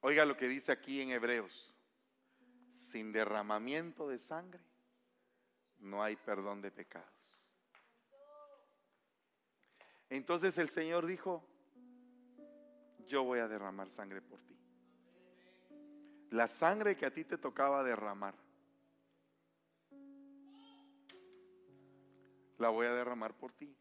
Oiga 0.00 0.24
lo 0.24 0.36
que 0.36 0.48
dice 0.48 0.72
aquí 0.72 1.00
en 1.00 1.10
Hebreos. 1.10 1.74
Sin 2.72 3.12
derramamiento 3.12 4.08
de 4.08 4.18
sangre 4.18 4.62
no 5.80 6.02
hay 6.02 6.16
perdón 6.16 6.62
de 6.62 6.70
pecados. 6.70 7.08
Entonces 10.08 10.56
el 10.56 10.70
Señor 10.70 11.04
dijo, 11.06 11.44
yo 13.06 13.24
voy 13.24 13.40
a 13.40 13.48
derramar 13.48 13.90
sangre 13.90 14.22
por 14.22 14.40
ti. 14.40 14.56
La 16.30 16.46
sangre 16.46 16.96
que 16.96 17.06
a 17.06 17.12
ti 17.12 17.24
te 17.24 17.38
tocaba 17.38 17.82
derramar, 17.82 18.34
la 22.58 22.68
voy 22.68 22.86
a 22.86 22.92
derramar 22.92 23.34
por 23.34 23.52
ti. 23.52 23.74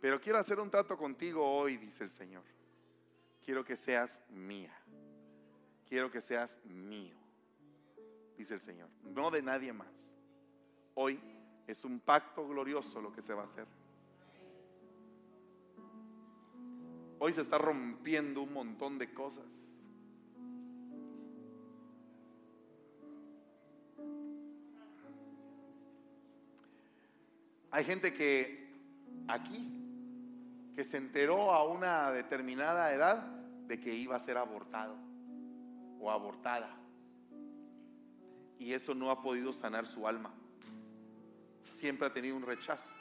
Pero 0.00 0.20
quiero 0.20 0.38
hacer 0.38 0.60
un 0.60 0.70
trato 0.70 0.96
contigo 0.96 1.44
hoy, 1.44 1.76
dice 1.76 2.04
el 2.04 2.10
Señor. 2.10 2.44
Quiero 3.44 3.64
que 3.64 3.76
seas 3.76 4.22
mía. 4.28 4.76
quiero 5.88 6.10
que 6.10 6.20
seas 6.20 6.60
mío, 6.64 7.16
dice 8.36 8.54
el 8.54 8.60
Señor, 8.60 8.88
no 9.04 9.30
de 9.30 9.40
nadie 9.40 9.72
más. 9.72 9.92
Hoy 10.94 11.20
es 11.66 11.84
un 11.84 12.00
pacto 12.00 12.46
glorioso 12.46 13.00
lo 13.00 13.12
que 13.12 13.22
se 13.22 13.34
va 13.34 13.42
a 13.42 13.46
hacer. 13.46 13.66
Hoy 17.18 17.32
se 17.32 17.40
está 17.40 17.56
rompiendo 17.56 18.42
un 18.42 18.52
montón 18.52 18.98
de 18.98 19.14
cosas. 19.14 19.70
Hay 27.76 27.84
gente 27.84 28.14
que 28.14 28.72
aquí, 29.28 29.70
que 30.74 30.82
se 30.82 30.96
enteró 30.96 31.52
a 31.52 31.62
una 31.68 32.10
determinada 32.10 32.90
edad 32.94 33.18
de 33.66 33.78
que 33.78 33.92
iba 33.92 34.16
a 34.16 34.18
ser 34.18 34.38
abortado 34.38 34.96
o 36.00 36.10
abortada. 36.10 36.74
Y 38.58 38.72
eso 38.72 38.94
no 38.94 39.10
ha 39.10 39.20
podido 39.20 39.52
sanar 39.52 39.86
su 39.86 40.08
alma. 40.08 40.32
Siempre 41.60 42.06
ha 42.06 42.12
tenido 42.14 42.34
un 42.34 42.44
rechazo. 42.44 42.94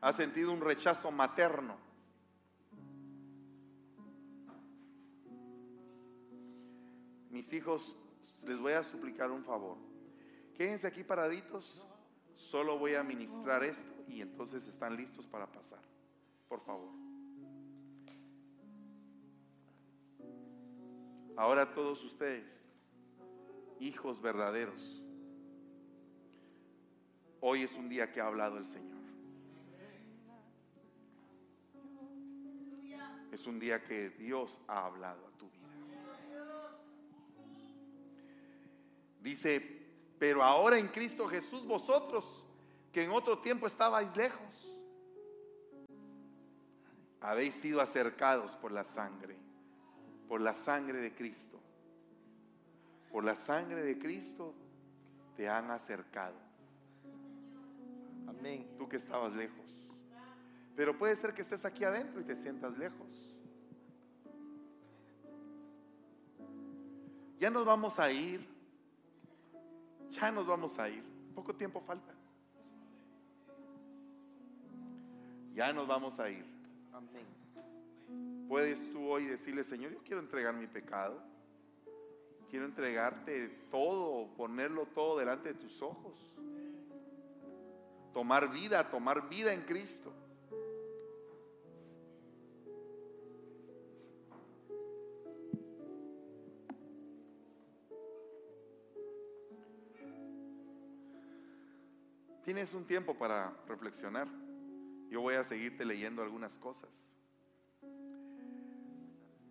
Ha 0.00 0.12
sentido 0.12 0.52
un 0.52 0.60
rechazo 0.60 1.10
materno. 1.10 1.76
Mis 7.30 7.52
hijos, 7.52 7.96
les 8.46 8.60
voy 8.60 8.74
a 8.74 8.84
suplicar 8.84 9.32
un 9.32 9.42
favor. 9.42 9.76
Quédense 10.54 10.86
aquí 10.86 11.02
paraditos 11.02 11.84
Solo 12.38 12.78
voy 12.78 12.94
a 12.94 13.02
ministrar 13.02 13.64
esto 13.64 13.92
y 14.06 14.22
entonces 14.22 14.66
están 14.68 14.96
listos 14.96 15.26
para 15.26 15.50
pasar. 15.50 15.80
Por 16.48 16.60
favor. 16.60 16.88
Ahora 21.36 21.74
todos 21.74 22.02
ustedes, 22.04 22.72
hijos 23.80 24.22
verdaderos, 24.22 25.02
hoy 27.40 27.64
es 27.64 27.74
un 27.74 27.88
día 27.88 28.12
que 28.12 28.20
ha 28.20 28.28
hablado 28.28 28.56
el 28.56 28.64
Señor. 28.64 28.98
Es 33.32 33.46
un 33.46 33.58
día 33.58 33.84
que 33.84 34.10
Dios 34.10 34.62
ha 34.68 34.86
hablado 34.86 35.26
a 35.26 35.30
tu 35.32 35.50
vida. 35.50 35.68
Dice 39.20 39.77
pero 40.18 40.42
ahora 40.42 40.78
en 40.78 40.88
Cristo 40.88 41.28
Jesús 41.28 41.66
vosotros, 41.66 42.44
que 42.92 43.02
en 43.02 43.10
otro 43.10 43.38
tiempo 43.38 43.66
estabais 43.66 44.16
lejos, 44.16 44.76
habéis 47.20 47.54
sido 47.54 47.80
acercados 47.80 48.56
por 48.56 48.72
la 48.72 48.84
sangre, 48.84 49.36
por 50.28 50.40
la 50.40 50.54
sangre 50.54 50.98
de 50.98 51.14
Cristo. 51.14 51.60
Por 53.10 53.24
la 53.24 53.36
sangre 53.36 53.82
de 53.82 53.98
Cristo 53.98 54.54
te 55.36 55.48
han 55.48 55.70
acercado. 55.70 56.36
Amén. 58.26 58.68
Tú 58.76 58.88
que 58.88 58.96
estabas 58.96 59.32
lejos. 59.34 59.74
Pero 60.76 60.96
puede 60.96 61.16
ser 61.16 61.34
que 61.34 61.42
estés 61.42 61.64
aquí 61.64 61.84
adentro 61.84 62.20
y 62.20 62.24
te 62.24 62.36
sientas 62.36 62.76
lejos. 62.76 63.34
Ya 67.38 67.50
nos 67.50 67.64
vamos 67.64 67.98
a 67.98 68.10
ir 68.10 68.57
ya 70.12 70.30
nos 70.30 70.46
vamos 70.46 70.78
a 70.78 70.88
ir. 70.88 71.02
Poco 71.34 71.54
tiempo 71.54 71.80
falta. 71.80 72.14
Ya 75.54 75.72
nos 75.72 75.86
vamos 75.86 76.18
a 76.20 76.30
ir. 76.30 76.44
Amén. 76.92 77.26
Puedes 78.48 78.90
tú 78.92 79.08
hoy 79.08 79.26
decirle, 79.26 79.64
Señor, 79.64 79.92
yo 79.92 79.98
quiero 80.04 80.20
entregar 80.20 80.54
mi 80.54 80.66
pecado. 80.66 81.20
Quiero 82.50 82.64
entregarte 82.64 83.48
todo, 83.70 84.28
ponerlo 84.36 84.86
todo 84.86 85.18
delante 85.18 85.50
de 85.50 85.54
tus 85.54 85.82
ojos. 85.82 86.14
Tomar 88.14 88.50
vida, 88.50 88.88
tomar 88.90 89.28
vida 89.28 89.52
en 89.52 89.62
Cristo. 89.62 90.12
Tienes 102.48 102.72
un 102.72 102.86
tiempo 102.86 103.12
para 103.12 103.52
reflexionar. 103.66 104.26
Yo 105.10 105.20
voy 105.20 105.34
a 105.34 105.44
seguirte 105.44 105.84
leyendo 105.84 106.22
algunas 106.22 106.58
cosas. 106.58 107.14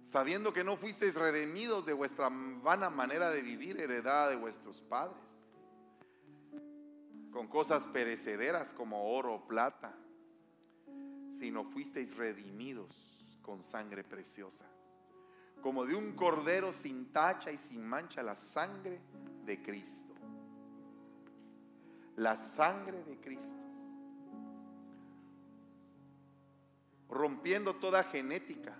Sabiendo 0.01 0.51
que 0.51 0.63
no 0.63 0.77
fuisteis 0.77 1.13
redimidos 1.13 1.85
de 1.85 1.93
vuestra 1.93 2.31
vana 2.31 2.89
manera 2.89 3.29
de 3.29 3.43
vivir, 3.43 3.79
heredada 3.79 4.29
de 4.29 4.35
vuestros 4.35 4.81
padres, 4.81 5.21
con 7.29 7.47
cosas 7.47 7.85
perecederas 7.85 8.73
como 8.73 9.13
oro 9.15 9.35
o 9.35 9.47
plata, 9.47 9.95
sino 11.29 11.65
fuisteis 11.65 12.17
redimidos 12.17 12.89
con 13.43 13.63
sangre 13.63 14.03
preciosa, 14.03 14.65
como 15.61 15.85
de 15.85 15.93
un 15.93 16.13
cordero 16.13 16.73
sin 16.73 17.13
tacha 17.13 17.51
y 17.51 17.59
sin 17.59 17.87
mancha, 17.87 18.23
la 18.23 18.35
sangre 18.35 18.99
de 19.45 19.61
Cristo 19.61 20.06
la 22.17 22.35
sangre 22.35 23.03
de 23.03 23.19
Cristo. 23.19 23.55
Rompiendo 27.09 27.75
toda 27.75 28.03
genética. 28.03 28.75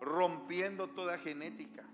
Rompiendo 0.00 0.88
toda 0.88 1.18
genética 1.18 1.84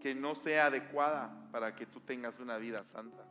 que 0.00 0.14
no 0.14 0.34
sea 0.34 0.66
adecuada 0.66 1.48
para 1.50 1.74
que 1.74 1.86
tú 1.86 2.00
tengas 2.00 2.38
una 2.38 2.56
vida 2.56 2.84
santa. 2.84 3.24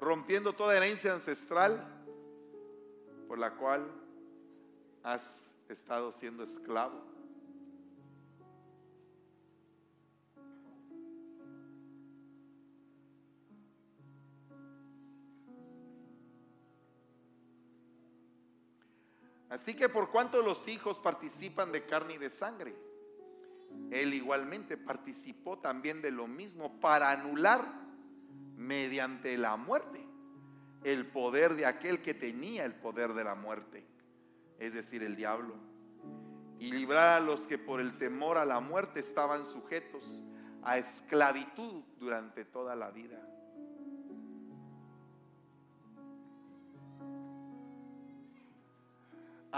Rompiendo 0.00 0.52
toda 0.52 0.76
herencia 0.76 1.12
ancestral 1.12 1.84
por 3.28 3.38
la 3.38 3.52
cual 3.54 3.88
has 5.02 5.56
estado 5.68 6.12
siendo 6.12 6.42
esclavo. 6.42 7.15
Así 19.56 19.72
que 19.72 19.88
por 19.88 20.10
cuanto 20.10 20.42
los 20.42 20.68
hijos 20.68 21.00
participan 21.00 21.72
de 21.72 21.86
carne 21.86 22.16
y 22.16 22.18
de 22.18 22.28
sangre, 22.28 22.76
él 23.90 24.12
igualmente 24.12 24.76
participó 24.76 25.60
también 25.60 26.02
de 26.02 26.10
lo 26.10 26.26
mismo 26.26 26.78
para 26.78 27.10
anular 27.10 27.66
mediante 28.54 29.38
la 29.38 29.56
muerte 29.56 30.06
el 30.84 31.06
poder 31.06 31.54
de 31.54 31.64
aquel 31.64 32.02
que 32.02 32.12
tenía 32.12 32.66
el 32.66 32.74
poder 32.74 33.14
de 33.14 33.24
la 33.24 33.34
muerte, 33.34 33.86
es 34.58 34.74
decir, 34.74 35.02
el 35.02 35.16
diablo, 35.16 35.54
y 36.58 36.70
librar 36.70 37.22
a 37.22 37.24
los 37.24 37.40
que 37.46 37.56
por 37.56 37.80
el 37.80 37.96
temor 37.96 38.36
a 38.36 38.44
la 38.44 38.60
muerte 38.60 39.00
estaban 39.00 39.46
sujetos 39.46 40.22
a 40.64 40.76
esclavitud 40.76 41.82
durante 41.98 42.44
toda 42.44 42.76
la 42.76 42.90
vida. 42.90 43.26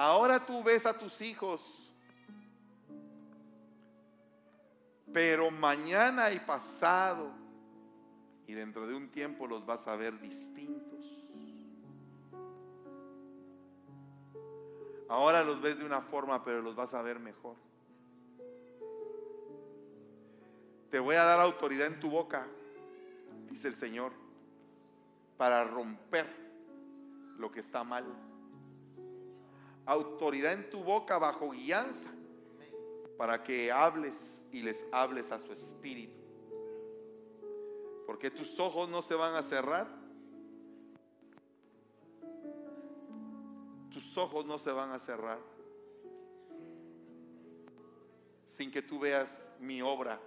Ahora 0.00 0.46
tú 0.46 0.62
ves 0.62 0.86
a 0.86 0.96
tus 0.96 1.20
hijos, 1.22 1.92
pero 5.12 5.50
mañana 5.50 6.30
y 6.30 6.38
pasado 6.38 7.32
y 8.46 8.52
dentro 8.52 8.86
de 8.86 8.94
un 8.94 9.08
tiempo 9.08 9.48
los 9.48 9.66
vas 9.66 9.88
a 9.88 9.96
ver 9.96 10.20
distintos. 10.20 11.04
Ahora 15.08 15.42
los 15.42 15.60
ves 15.60 15.76
de 15.76 15.84
una 15.84 16.00
forma, 16.00 16.44
pero 16.44 16.62
los 16.62 16.76
vas 16.76 16.94
a 16.94 17.02
ver 17.02 17.18
mejor. 17.18 17.56
Te 20.92 21.00
voy 21.00 21.16
a 21.16 21.24
dar 21.24 21.40
autoridad 21.40 21.88
en 21.88 21.98
tu 21.98 22.08
boca, 22.08 22.46
dice 23.50 23.66
el 23.66 23.74
Señor, 23.74 24.12
para 25.36 25.64
romper 25.64 26.28
lo 27.36 27.50
que 27.50 27.58
está 27.58 27.82
mal 27.82 28.27
autoridad 29.88 30.52
en 30.52 30.68
tu 30.68 30.84
boca 30.84 31.18
bajo 31.18 31.50
guianza 31.50 32.10
para 33.16 33.42
que 33.42 33.72
hables 33.72 34.46
y 34.52 34.60
les 34.62 34.84
hables 34.92 35.32
a 35.32 35.40
su 35.40 35.50
espíritu. 35.50 36.14
Porque 38.06 38.30
tus 38.30 38.60
ojos 38.60 38.88
no 38.88 39.00
se 39.00 39.14
van 39.14 39.34
a 39.34 39.42
cerrar. 39.42 39.88
Tus 43.90 44.16
ojos 44.16 44.46
no 44.46 44.58
se 44.58 44.70
van 44.70 44.92
a 44.92 44.98
cerrar 44.98 45.38
sin 48.44 48.70
que 48.70 48.82
tú 48.82 48.98
veas 48.98 49.52
mi 49.58 49.82
obra 49.82 50.20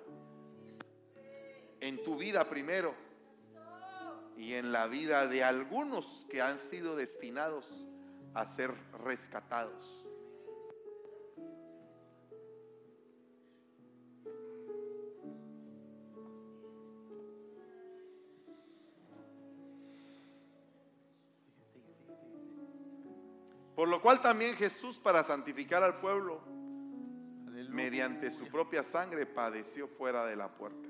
en 1.80 2.04
tu 2.04 2.18
vida 2.18 2.48
primero 2.48 2.94
y 4.38 4.54
en 4.54 4.72
la 4.72 4.88
vida 4.88 5.28
de 5.28 5.44
algunos 5.44 6.26
que 6.30 6.42
han 6.42 6.60
sido 6.60 6.96
destinados 6.96 7.86
a 8.34 8.46
ser 8.46 8.74
rescatados. 9.04 10.02
Por 23.76 23.88
lo 23.88 24.02
cual 24.02 24.22
también 24.22 24.56
Jesús, 24.56 25.00
para 25.00 25.24
santificar 25.24 25.82
al 25.82 26.00
pueblo, 26.00 26.42
mediante 27.72 28.30
su 28.30 28.48
propia 28.48 28.84
sangre 28.84 29.26
padeció 29.26 29.88
fuera 29.88 30.26
de 30.26 30.36
la 30.36 30.50
puerta. 30.50 30.88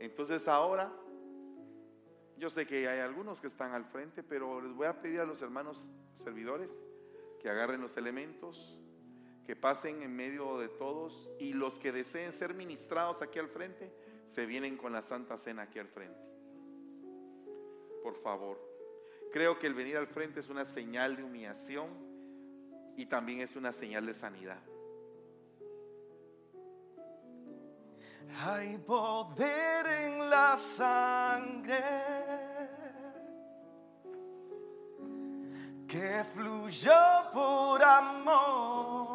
Entonces 0.00 0.48
ahora 0.48 0.90
yo 2.42 2.50
sé 2.50 2.66
que 2.66 2.88
hay 2.88 2.98
algunos 2.98 3.40
que 3.40 3.46
están 3.46 3.72
al 3.72 3.84
frente, 3.84 4.24
pero 4.24 4.60
les 4.60 4.74
voy 4.74 4.88
a 4.88 5.00
pedir 5.00 5.20
a 5.20 5.24
los 5.24 5.40
hermanos 5.42 5.86
servidores 6.16 6.82
que 7.38 7.48
agarren 7.48 7.80
los 7.80 7.96
elementos, 7.96 8.76
que 9.46 9.54
pasen 9.54 10.02
en 10.02 10.16
medio 10.16 10.58
de 10.58 10.68
todos 10.68 11.30
y 11.38 11.52
los 11.52 11.78
que 11.78 11.92
deseen 11.92 12.32
ser 12.32 12.54
ministrados 12.54 13.22
aquí 13.22 13.38
al 13.38 13.46
frente, 13.46 13.94
se 14.26 14.44
vienen 14.44 14.76
con 14.76 14.92
la 14.92 15.02
Santa 15.02 15.38
Cena 15.38 15.62
aquí 15.62 15.78
al 15.78 15.86
frente. 15.86 16.18
Por 18.02 18.16
favor. 18.16 18.58
Creo 19.30 19.60
que 19.60 19.68
el 19.68 19.74
venir 19.74 19.96
al 19.96 20.08
frente 20.08 20.40
es 20.40 20.48
una 20.48 20.64
señal 20.64 21.14
de 21.14 21.22
humillación 21.22 21.90
y 22.96 23.06
también 23.06 23.38
es 23.38 23.54
una 23.54 23.72
señal 23.72 24.04
de 24.04 24.14
sanidad. 24.14 24.60
Hay 28.44 28.78
poder 28.78 29.86
en 29.86 30.30
la 30.30 30.56
sangre 30.56 31.82
que 35.86 36.24
fluyó 36.34 37.30
por 37.32 37.82
amor. 37.82 39.12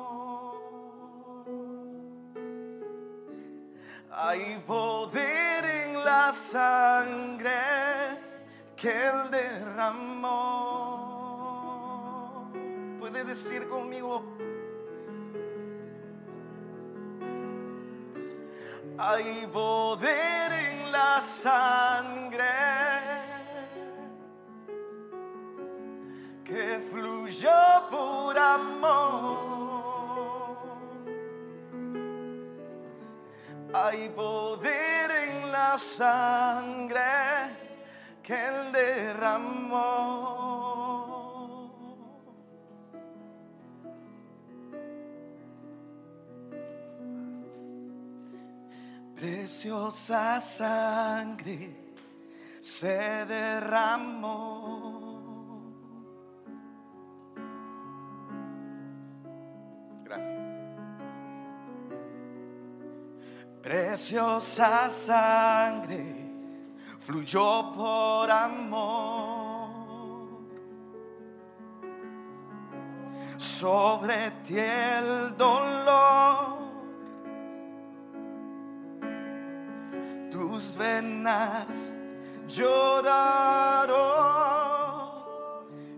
Hay 4.11 4.59
poder 4.65 5.65
en 5.65 6.03
la 6.05 6.31
sangre 6.31 7.51
que 8.75 8.89
él 8.89 9.31
derramó. 9.31 10.37
Puede 12.99 13.23
decir 13.23 13.67
conmigo, 13.67 14.23
Hay 18.99 19.45
poder 19.53 20.51
en 20.51 20.91
la 20.91 21.21
sangre 21.21 22.43
que 26.43 26.79
fluyó 26.89 27.51
por 27.91 28.35
amor. 28.35 29.37
Hay 33.71 34.09
poder 34.09 35.11
en 35.11 35.51
la 35.51 35.77
sangre 35.77 37.01
que 38.23 38.33
él 38.33 38.71
derramó. 38.71 40.36
Preciosa 49.57 50.39
sangre 50.39 51.75
se 52.59 53.25
derramó. 53.25 54.37
Gracias. 60.03 60.39
Preciosa 63.63 64.91
sangre 64.91 66.05
fluyó 66.99 67.71
por 67.71 68.29
amor. 68.29 69.71
Sobre 73.37 74.29
ti 74.45 74.59
el 74.59 75.35
dolor 75.35 76.66
tus 80.57 80.75
venas 80.75 81.93
lloraron, 82.47 83.95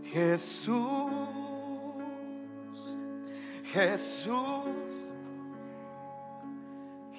Jesús, 0.03 1.09
Jesús, 3.63 4.65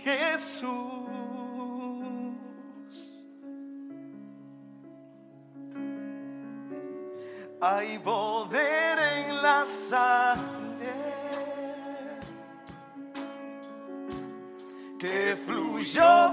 Jesús. 0.05 0.71
Hay 7.63 7.99
poder 8.01 8.99
en 8.99 9.43
la 9.43 9.65
sangre 9.65 10.30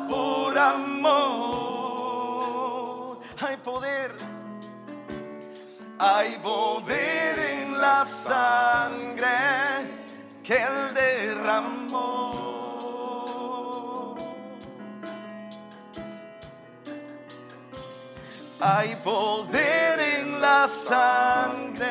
por 0.08 0.58
amor. 0.58 1.18
Hay 3.40 3.56
poder, 3.58 4.16
hay 6.00 6.38
poder 6.40 7.40
en 7.40 7.80
la 7.80 8.06
sangre 8.06 9.28
que 10.44 10.56
él 10.56 10.94
derramó. 10.94 12.28
Hay 18.60 18.96
poder 18.96 20.00
en 20.00 20.42
la 20.42 20.68
sangre 20.68 21.86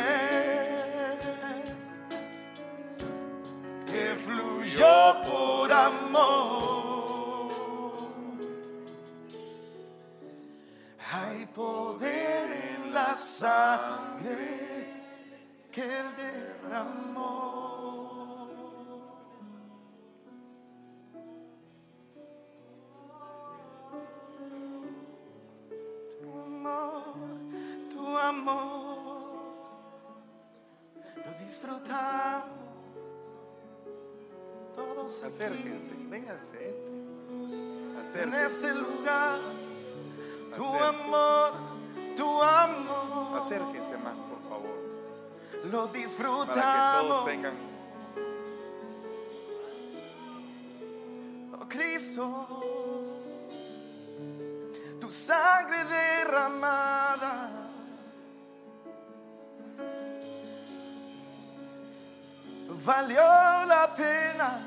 que 3.87 4.17
fluyó 4.17 5.23
por 5.25 5.73
amor. 5.73 6.76
Hay 11.37 11.45
poder 11.45 12.51
en 12.51 12.95
la 12.95 13.15
sangre 13.15 14.87
que 15.71 15.83
él 15.83 16.07
derramó. 16.17 17.29
Tu 26.23 26.31
amor, 26.41 27.15
tu 27.91 28.17
amor, 28.17 29.47
lo 31.17 31.45
disfrutamos 31.45 32.47
todos 34.75 35.23
aquí 35.23 35.35
Acérquense, 35.35 35.91
vénganse. 36.09 36.75
en 37.29 37.97
Acérquense. 38.01 38.47
este 38.47 38.75
lugar. 38.75 39.66
Tu 40.57 40.65
amor, 40.65 41.53
tu 42.17 42.43
amor, 42.43 43.39
Acérquense 43.39 43.97
más, 43.99 44.17
por 44.31 44.41
favor. 44.49 44.77
lo 45.65 45.71
Para 45.71 45.71
que 45.71 45.71
todos 45.71 45.93
disfrutamos. 45.93 47.25
tengan. 47.27 47.55
Oh 51.61 51.69
Cristo, 51.69 52.25
tu 55.01 55.11
sangre 55.11 55.85
derramada. 55.85 57.51
Valió 62.85 63.21
la 63.67 63.93
pena. 63.97 64.61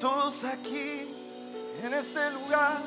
Todos 0.00 0.44
aquí 0.44 1.11
en 1.82 1.94
este 1.94 2.30
lugar 2.32 2.80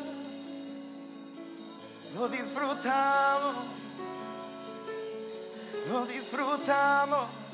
lo 2.16 2.28
disfrutamos, 2.30 3.56
lo 5.92 6.06
disfrutamos. 6.06 7.46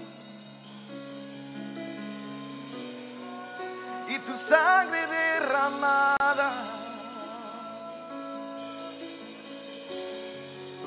y 4.13 4.19
tu 4.19 4.35
sangre 4.35 5.07
derramada. 5.07 6.51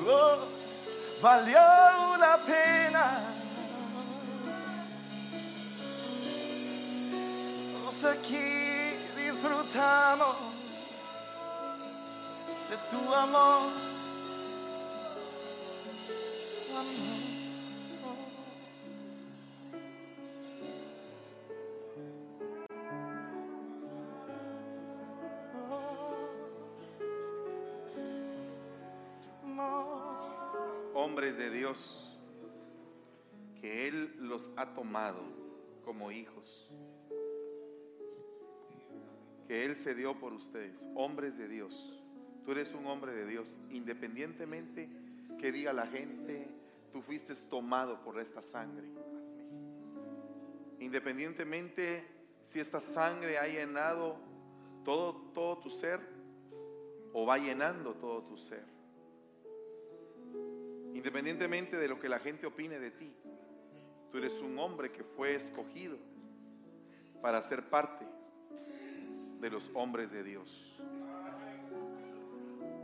Oh, 0.07 0.37
valió 1.21 2.17
la 2.17 2.39
pena. 2.45 3.21
Disfrutamos 9.35 10.35
de 12.69 12.77
tu 12.89 13.13
amor. 13.13 13.71
Hombres 30.93 31.37
de 31.37 31.49
Dios 31.49 32.17
que 33.61 33.87
Él 33.87 34.15
los 34.19 34.49
ha 34.57 34.73
tomado 34.73 35.19
como 35.83 36.11
hijos. 36.11 36.69
Que 39.55 39.63
Él 39.63 39.77
se 39.77 39.95
dio 39.95 40.19
por 40.19 40.33
ustedes, 40.33 40.85
hombres 40.95 41.37
de 41.37 41.47
Dios. 41.47 41.97
Tú 42.43 42.51
eres 42.51 42.73
un 42.73 42.87
hombre 42.87 43.13
de 43.13 43.25
Dios, 43.25 43.57
independientemente 43.69 44.89
que 45.39 45.49
diga 45.53 45.71
la 45.71 45.87
gente, 45.87 46.49
tú 46.91 47.01
fuiste 47.01 47.33
tomado 47.49 48.03
por 48.03 48.19
esta 48.19 48.41
sangre. 48.41 48.85
Independientemente 50.81 52.05
si 52.43 52.59
esta 52.59 52.81
sangre 52.81 53.37
ha 53.37 53.47
llenado 53.47 54.17
todo, 54.83 55.31
todo 55.33 55.59
tu 55.59 55.69
ser 55.69 56.01
o 57.13 57.25
va 57.25 57.37
llenando 57.37 57.93
todo 57.93 58.23
tu 58.23 58.35
ser. 58.35 58.65
Independientemente 60.93 61.77
de 61.77 61.87
lo 61.87 61.97
que 61.97 62.09
la 62.09 62.19
gente 62.19 62.45
opine 62.45 62.77
de 62.77 62.91
ti, 62.91 63.15
tú 64.11 64.17
eres 64.17 64.33
un 64.41 64.59
hombre 64.59 64.91
que 64.91 65.05
fue 65.05 65.33
escogido 65.33 65.97
para 67.21 67.41
ser 67.41 67.69
parte 67.69 68.05
de 69.39 69.49
los 69.49 69.69
hombres 69.73 70.11
de 70.11 70.23
Dios. 70.23 70.75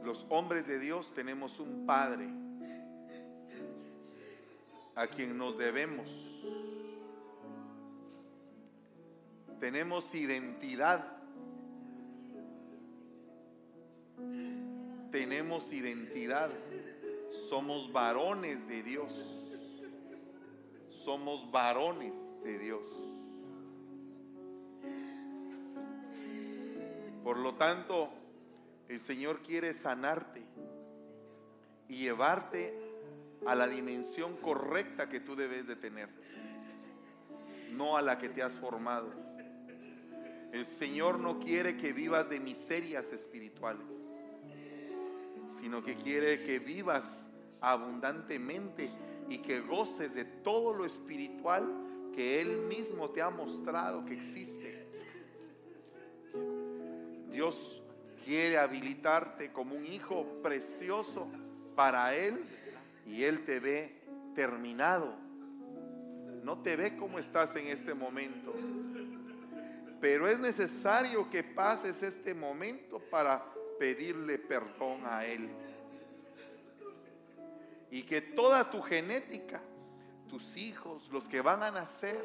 Los 0.03 0.25
hombres 0.29 0.67
de 0.67 0.79
Dios 0.79 1.13
tenemos 1.13 1.59
un 1.59 1.85
Padre 1.85 2.27
a 4.95 5.07
quien 5.07 5.37
nos 5.37 5.57
debemos. 5.57 6.09
Tenemos 9.59 10.13
identidad. 10.15 11.05
Tenemos 15.11 15.71
identidad. 15.71 16.49
Somos 17.47 17.91
varones 17.91 18.67
de 18.67 18.81
Dios. 18.81 19.13
Somos 20.89 21.49
varones 21.51 22.15
de 22.43 22.57
Dios. 22.57 23.10
Por 27.31 27.39
lo 27.39 27.53
tanto, 27.53 28.09
el 28.89 28.99
Señor 28.99 29.41
quiere 29.41 29.73
sanarte 29.73 30.43
y 31.87 31.99
llevarte 31.99 32.77
a 33.45 33.55
la 33.55 33.69
dimensión 33.69 34.35
correcta 34.35 35.07
que 35.07 35.21
tú 35.21 35.37
debes 35.37 35.65
de 35.65 35.77
tener, 35.77 36.09
no 37.71 37.95
a 37.95 38.01
la 38.01 38.17
que 38.17 38.27
te 38.27 38.43
has 38.43 38.59
formado. 38.59 39.13
El 40.51 40.65
Señor 40.65 41.19
no 41.19 41.39
quiere 41.39 41.77
que 41.77 41.93
vivas 41.93 42.29
de 42.29 42.41
miserias 42.41 43.13
espirituales, 43.13 43.87
sino 45.61 45.81
que 45.85 45.95
quiere 45.95 46.43
que 46.43 46.59
vivas 46.59 47.29
abundantemente 47.61 48.91
y 49.29 49.37
que 49.37 49.61
goces 49.61 50.13
de 50.15 50.25
todo 50.25 50.73
lo 50.73 50.83
espiritual 50.83 52.11
que 52.13 52.41
Él 52.41 52.63
mismo 52.63 53.09
te 53.11 53.21
ha 53.21 53.29
mostrado 53.29 54.03
que 54.03 54.15
existe. 54.15 54.80
Dios 57.31 57.81
quiere 58.25 58.57
habilitarte 58.57 59.51
como 59.51 59.75
un 59.75 59.85
hijo 59.85 60.25
precioso 60.43 61.27
para 61.75 62.15
Él 62.15 62.43
y 63.07 63.23
Él 63.23 63.43
te 63.45 63.59
ve 63.59 63.95
terminado. 64.35 65.15
No 66.43 66.61
te 66.61 66.75
ve 66.75 66.97
como 66.97 67.19
estás 67.19 67.55
en 67.55 67.67
este 67.67 67.93
momento. 67.93 68.53
Pero 69.99 70.27
es 70.27 70.39
necesario 70.39 71.29
que 71.29 71.43
pases 71.43 72.01
este 72.01 72.33
momento 72.33 72.99
para 72.99 73.45
pedirle 73.79 74.37
perdón 74.37 75.01
a 75.05 75.25
Él. 75.25 75.49
Y 77.91 78.03
que 78.03 78.21
toda 78.21 78.69
tu 78.69 78.81
genética, 78.81 79.61
tus 80.27 80.57
hijos, 80.57 81.09
los 81.11 81.27
que 81.27 81.41
van 81.41 81.61
a 81.61 81.71
nacer, 81.71 82.23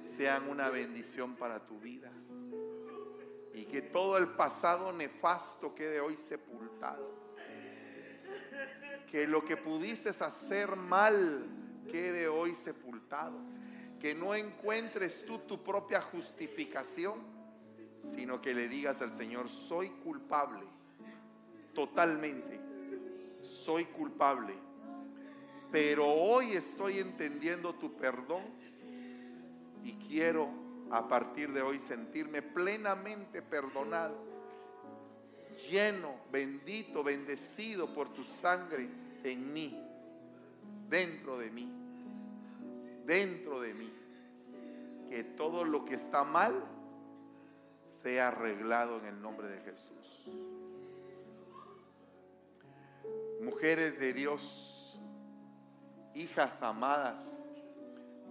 sean 0.00 0.48
una 0.48 0.70
bendición 0.70 1.36
para 1.36 1.64
tu 1.64 1.78
vida. 1.78 2.10
Y 3.54 3.64
que 3.64 3.82
todo 3.82 4.16
el 4.18 4.28
pasado 4.28 4.92
nefasto 4.92 5.74
quede 5.74 6.00
hoy 6.00 6.16
sepultado. 6.16 7.12
Que 9.10 9.26
lo 9.26 9.44
que 9.44 9.56
pudiste 9.56 10.10
hacer 10.10 10.76
mal 10.76 11.46
quede 11.90 12.28
hoy 12.28 12.54
sepultado. 12.54 13.38
Que 14.00 14.14
no 14.14 14.34
encuentres 14.34 15.24
tú 15.26 15.38
tu 15.38 15.62
propia 15.62 16.00
justificación, 16.00 17.18
sino 18.00 18.40
que 18.40 18.54
le 18.54 18.68
digas 18.68 19.02
al 19.02 19.10
Señor, 19.10 19.48
soy 19.48 19.90
culpable, 19.90 20.64
totalmente, 21.74 22.60
soy 23.42 23.86
culpable. 23.86 24.54
Pero 25.72 26.06
hoy 26.06 26.52
estoy 26.52 26.98
entendiendo 26.98 27.74
tu 27.74 27.94
perdón 27.96 28.44
y 29.82 29.92
quiero 29.94 30.67
a 30.90 31.06
partir 31.06 31.52
de 31.52 31.62
hoy 31.62 31.78
sentirme 31.78 32.42
plenamente 32.42 33.42
perdonado, 33.42 34.16
lleno, 35.68 36.14
bendito, 36.30 37.02
bendecido 37.02 37.92
por 37.92 38.08
tu 38.10 38.24
sangre 38.24 38.88
en 39.24 39.52
mí, 39.52 39.82
dentro 40.88 41.38
de 41.38 41.50
mí, 41.50 41.70
dentro 43.04 43.60
de 43.60 43.74
mí. 43.74 43.92
Que 45.10 45.24
todo 45.24 45.64
lo 45.64 45.84
que 45.84 45.94
está 45.94 46.22
mal 46.22 46.62
sea 47.84 48.28
arreglado 48.28 48.98
en 48.98 49.06
el 49.06 49.20
nombre 49.20 49.48
de 49.48 49.60
Jesús. 49.60 50.30
Mujeres 53.42 53.98
de 53.98 54.12
Dios, 54.12 55.00
hijas 56.14 56.62
amadas, 56.62 57.48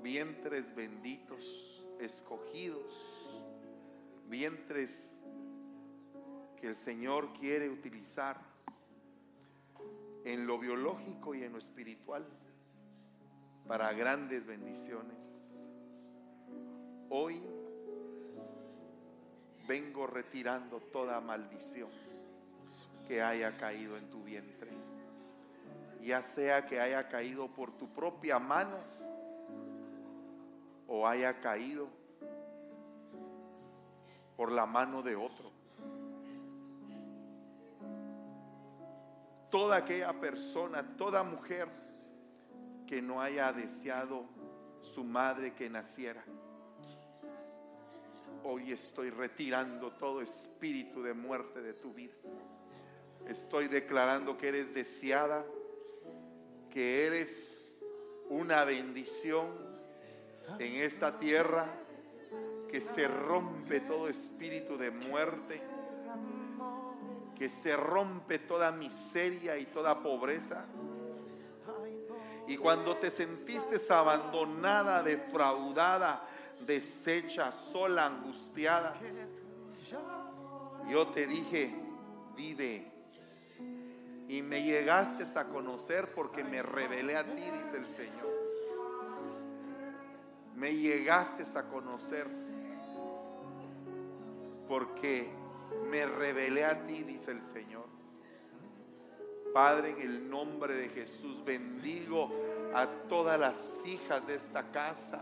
vientres 0.03 0.75
benditos, 0.75 1.66
escogidos, 1.99 2.93
vientres 4.27 5.19
que 6.59 6.67
el 6.67 6.75
Señor 6.75 7.33
quiere 7.33 7.69
utilizar 7.69 8.39
en 10.25 10.45
lo 10.45 10.59
biológico 10.59 11.35
y 11.35 11.43
en 11.43 11.53
lo 11.53 11.57
espiritual 11.57 12.25
para 13.67 13.93
grandes 13.93 14.45
bendiciones. 14.45 15.15
Hoy 17.09 17.41
vengo 19.67 20.07
retirando 20.07 20.79
toda 20.79 21.19
maldición 21.21 21.89
que 23.07 23.21
haya 23.21 23.57
caído 23.57 23.97
en 23.97 24.09
tu 24.09 24.23
vientre, 24.23 24.71
ya 26.01 26.21
sea 26.21 26.65
que 26.65 26.79
haya 26.79 27.07
caído 27.07 27.47
por 27.47 27.71
tu 27.77 27.87
propia 27.93 28.39
mano 28.39 28.96
o 30.87 31.07
haya 31.07 31.39
caído 31.39 31.87
por 34.35 34.51
la 34.51 34.65
mano 34.65 35.01
de 35.01 35.15
otro. 35.15 35.51
Toda 39.49 39.77
aquella 39.77 40.13
persona, 40.19 40.95
toda 40.97 41.23
mujer 41.23 41.67
que 42.85 43.01
no 43.01 43.21
haya 43.21 43.51
deseado 43.51 44.25
su 44.81 45.03
madre 45.03 45.53
que 45.53 45.69
naciera. 45.69 46.23
Hoy 48.43 48.71
estoy 48.71 49.09
retirando 49.09 49.91
todo 49.93 50.21
espíritu 50.21 51.01
de 51.01 51.13
muerte 51.13 51.61
de 51.61 51.73
tu 51.73 51.93
vida. 51.93 52.13
Estoy 53.27 53.67
declarando 53.67 54.37
que 54.37 54.47
eres 54.49 54.73
deseada, 54.73 55.45
que 56.69 57.07
eres 57.07 57.57
una 58.29 58.63
bendición 58.63 59.66
en 60.59 60.75
esta 60.75 61.19
tierra, 61.19 61.65
que 62.69 62.81
se 62.81 63.07
rompe 63.07 63.79
todo 63.81 64.09
espíritu 64.09 64.77
de 64.77 64.91
muerte, 64.91 65.61
que 67.35 67.49
se 67.49 67.75
rompe 67.75 68.39
toda 68.39 68.71
miseria 68.71 69.57
y 69.57 69.65
toda 69.65 70.01
pobreza. 70.01 70.65
Y 72.47 72.57
cuando 72.57 72.97
te 72.97 73.11
sentiste 73.11 73.77
abandonada, 73.93 75.03
defraudada, 75.03 76.25
deshecha, 76.65 77.51
sola, 77.51 78.05
angustiada, 78.05 78.95
yo 80.89 81.07
te 81.07 81.27
dije, 81.27 81.73
vive. 82.35 82.91
Y 84.29 84.41
me 84.41 84.63
llegaste 84.63 85.25
a 85.37 85.45
conocer 85.45 86.13
porque 86.13 86.43
me 86.43 86.61
revelé 86.61 87.15
a 87.15 87.25
ti, 87.25 87.41
dice 87.41 87.77
el 87.77 87.87
Señor. 87.87 88.36
Me 90.57 90.73
llegaste 90.73 91.43
a 91.55 91.63
conocer 91.69 92.25
porque 94.67 95.29
me 95.87 96.07
revelé 96.07 96.65
a 96.65 96.83
ti, 96.87 97.03
dice 97.03 97.29
el 97.29 97.43
Señor. 97.43 97.85
Padre, 99.53 99.91
en 99.91 100.01
el 100.01 100.29
nombre 100.31 100.73
de 100.75 100.89
Jesús, 100.89 101.45
bendigo 101.45 102.31
a 102.73 102.87
todas 103.07 103.39
las 103.39 103.79
hijas 103.85 104.25
de 104.25 104.33
esta 104.33 104.71
casa. 104.71 105.19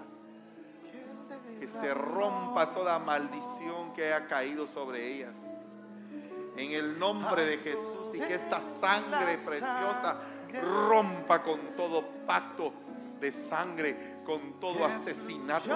Que 1.60 1.68
se 1.68 1.94
rompa 1.94 2.74
toda 2.74 2.98
maldición 2.98 3.94
que 3.94 4.14
haya 4.14 4.28
caído 4.28 4.66
sobre 4.68 5.16
ellas. 5.16 5.70
En 6.56 6.72
el 6.72 6.98
nombre 6.98 7.46
de 7.46 7.58
Jesús 7.58 8.14
y 8.14 8.20
que 8.20 8.36
esta 8.36 8.62
sangre 8.62 9.38
preciosa 9.46 10.18
rompa 10.62 11.44
con 11.44 11.76
todo 11.76 12.08
pacto 12.26 12.72
de 13.20 13.34
sangre, 13.34 14.15
con 14.26 14.60
todo 14.60 14.86
asesinato, 14.86 15.70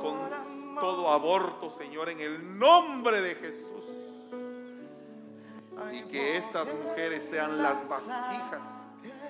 con 0.00 0.74
todo 0.80 1.12
aborto, 1.12 1.70
Señor, 1.70 2.08
en 2.08 2.20
el 2.20 2.58
nombre 2.58 3.20
de 3.20 3.34
Jesús. 3.34 3.84
Y 5.92 6.02
que 6.04 6.36
estas 6.36 6.68
mujeres 6.74 7.24
sean 7.24 7.62
las 7.62 7.88
vasijas 7.88 8.86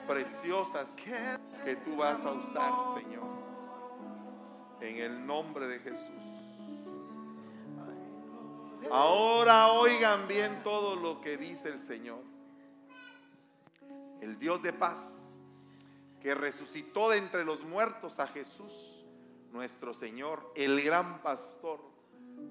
preciosas 0.07 0.95
que 1.65 1.77
tú 1.77 1.97
vas 1.97 2.25
a 2.25 2.33
usar, 2.33 2.73
Señor. 2.95 3.25
En 4.81 4.97
el 4.97 5.27
nombre 5.27 5.67
de 5.69 5.79
Jesús. 5.79 6.23
Ahora 8.91 9.73
oigan 9.73 10.27
bien 10.27 10.63
todo 10.63 10.97
lo 10.97 11.21
que 11.21 11.37
dice 11.37 11.69
el 11.69 11.79
Señor. 11.79 12.21
El 14.21 14.39
Dios 14.39 14.63
de 14.63 14.73
paz, 14.73 15.22
que 16.23 16.35
resucitó 16.37 17.11
de 17.11 17.19
entre 17.19 17.45
los 17.45 17.65
muertos 17.65 18.21
a 18.21 18.29
Jesús, 18.29 19.05
nuestro 19.51 19.93
Señor, 19.93 20.53
el 20.55 20.81
gran 20.81 21.21
pastor 21.21 21.81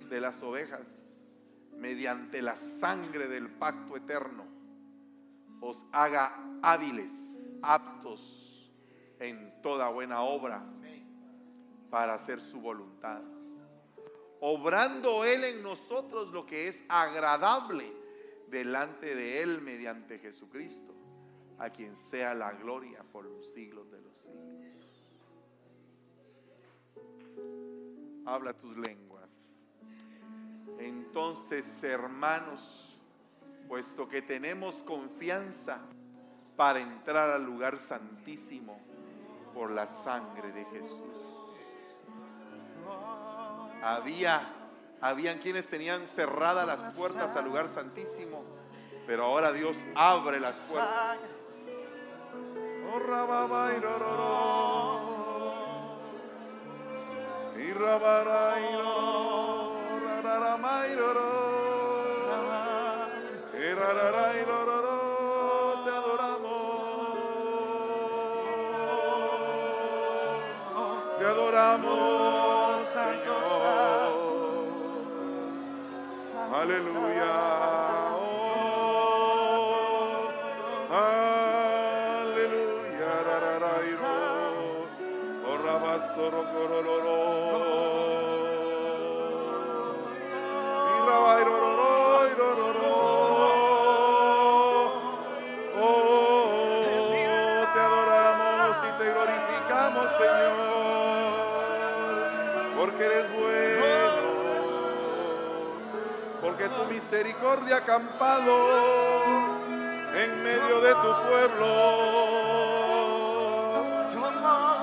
de 0.09 0.19
las 0.19 0.43
ovejas, 0.43 1.17
mediante 1.77 2.41
la 2.41 2.57
sangre 2.57 3.29
del 3.29 3.49
pacto 3.49 3.95
eterno, 3.95 4.45
os 5.61 5.85
haga 5.93 6.37
hábiles, 6.61 7.39
aptos 7.61 8.69
en 9.19 9.61
toda 9.61 9.87
buena 9.89 10.21
obra 10.21 10.63
para 11.89 12.15
hacer 12.15 12.41
su 12.41 12.59
voluntad. 12.59 13.21
Obrando 14.41 15.23
Él 15.23 15.45
en 15.45 15.63
nosotros 15.63 16.29
lo 16.33 16.45
que 16.45 16.67
es 16.67 16.83
agradable 16.89 17.85
delante 18.47 19.15
de 19.15 19.43
Él 19.43 19.61
mediante 19.61 20.19
Jesucristo, 20.19 20.93
a 21.61 21.69
quien 21.69 21.95
sea 21.95 22.33
la 22.33 22.51
gloria 22.53 23.03
por 23.11 23.25
los 23.25 23.45
siglos 23.53 23.91
de 23.91 24.01
los 24.01 24.17
siglos. 24.17 25.09
Habla 28.25 28.53
tus 28.53 28.75
lenguas. 28.77 29.29
Entonces, 30.79 31.83
hermanos, 31.83 32.99
puesto 33.67 34.07
que 34.07 34.21
tenemos 34.21 34.81
confianza 34.83 35.81
para 36.55 36.79
entrar 36.79 37.29
al 37.29 37.45
lugar 37.45 37.77
santísimo 37.77 38.79
por 39.53 39.71
la 39.71 39.87
sangre 39.87 40.51
de 40.51 40.65
Jesús 40.65 41.21
había, 43.81 44.47
habían 45.01 45.39
quienes 45.39 45.67
tenían 45.67 46.05
cerradas 46.07 46.67
las 46.67 46.95
puertas 46.95 47.35
al 47.35 47.45
lugar 47.45 47.67
santísimo, 47.67 48.43
pero 49.07 49.25
ahora 49.25 49.51
Dios 49.51 49.77
abre 49.95 50.39
las 50.39 50.57
puertas. 50.71 51.17
Adoramos, 71.31 72.85
Señor. 72.85 74.11
Aleluya. 76.53 77.80
Misericordia 107.11 107.75
ha 107.75 107.79
acampado 107.79 108.55
en 110.15 110.43
medio 110.43 110.81
de 110.81 110.93
tu 110.93 111.27
pueblo, 111.27 112.90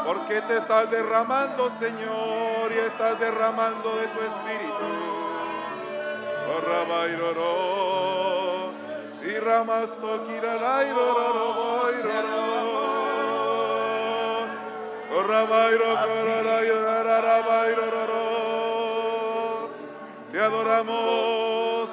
porque 0.08 0.40
te 0.40 0.56
estás 0.56 0.90
derramando, 0.90 1.68
Señor, 1.78 2.72
y 2.74 2.78
estás 2.78 3.20
derramando 3.20 3.94
de 3.96 4.06
tu 4.06 4.20
espíritu. 4.22 4.86
Oh, 6.48 6.60
y 9.22 9.38
ramas 9.38 9.90
Oh. 18.10 19.68
Te 20.32 20.40
adoramos, 20.40 21.90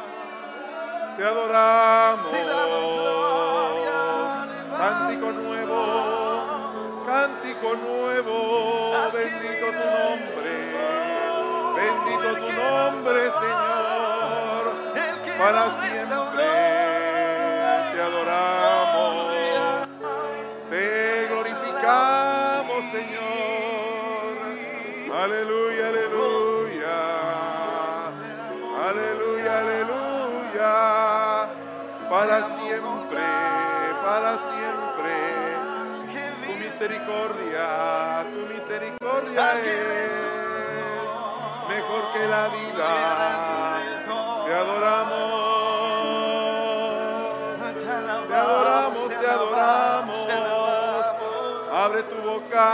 te 1.17 1.25
adoramos. 1.25 2.31
Cántico 7.25 7.73
nuevo, 7.73 8.91
bendito 9.11 9.65
tu 9.65 9.71
nombre, 9.73 10.53
bendito 11.75 12.27
tu 12.35 12.49
nombre, 12.53 13.19
Señor, 13.31 14.63
para 15.39 15.63
siempre 15.71 16.45
te 17.93 17.99
adoramos, 18.01 19.33
te 20.69 21.27
glorificamos, 21.29 22.85
Señor, 22.91 24.33
aleluya, 25.23 25.83
aleluya, 25.87 26.97
aleluya, 28.87 29.51
aleluya, 29.61 30.73
para 32.07 32.37
siempre, 32.59 33.25
para 34.03 34.31
siempre 34.37 34.54
misericordia, 36.75 38.25
tu 38.33 38.53
misericordia 38.53 39.45
es 39.63 40.11
mejor 41.69 42.03
que 42.11 42.27
la 42.27 42.47
vida. 42.49 42.89
Te 44.45 44.53
adoramos, 44.53 45.07
te 48.27 48.35
adoramos, 48.35 49.07
te 50.27 50.31
adoramos. 50.33 51.07
Abre 51.73 52.03
tu 52.03 52.15
boca, 52.29 52.73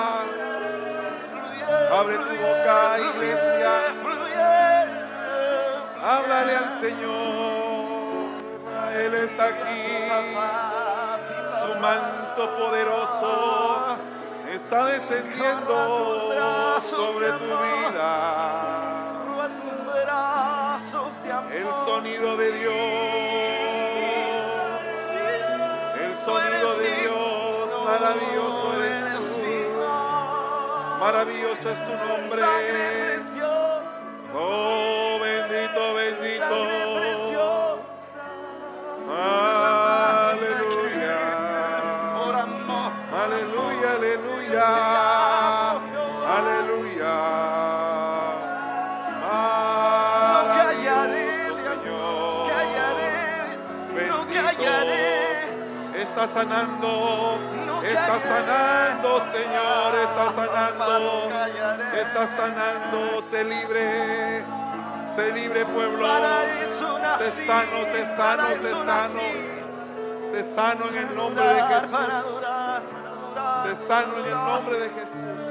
abre 1.91 2.17
tu 2.17 2.35
boca, 2.41 2.97
iglesia. 3.13 3.71
Háblale 6.03 6.55
al 6.55 6.81
Señor, 6.81 8.31
Él 8.95 9.13
está 9.13 9.45
aquí. 9.45 10.70
Manto 11.81 12.47
poderoso 12.59 13.97
está 14.53 14.85
descendiendo 14.85 16.79
sobre 16.79 17.31
tu 17.31 17.45
vida. 17.45 19.11
El 21.51 21.67
sonido 21.85 22.37
de 22.37 22.51
Dios, 22.51 22.73
el 25.99 26.15
sonido 26.23 26.75
de 26.75 26.91
Dios, 27.01 27.85
maravilloso 27.85 28.83
eres 28.83 29.19
tú, 29.19 29.45
maravilloso 30.99 31.69
es 31.71 31.79
tu 31.85 31.93
nombre. 31.93 33.10
Está 56.21 56.41
sanando. 56.41 57.39
Está 57.83 58.19
sanando, 58.19 59.23
Señor. 59.31 59.95
Está 60.03 60.25
sanando. 60.35 61.29
Está 61.95 62.27
sanando. 62.27 63.21
Se 63.23 63.43
libre. 63.43 64.45
Se 65.15 65.31
libre, 65.31 65.65
pueblo. 65.65 66.05
Se 67.17 67.31
sano, 67.47 67.85
se 67.91 68.05
sano, 68.15 68.43
se 68.61 68.71
sano. 68.71 69.21
Se 70.13 70.55
sano 70.55 70.89
en 70.89 70.95
el 70.95 71.15
nombre 71.15 71.43
de 71.43 71.61
Jesús. 71.63 71.89
Sé 73.63 73.87
sano 73.87 74.19
en 74.19 74.25
el 74.25 74.31
nombre 74.31 74.79
de 74.79 74.89
Jesús. 74.89 75.50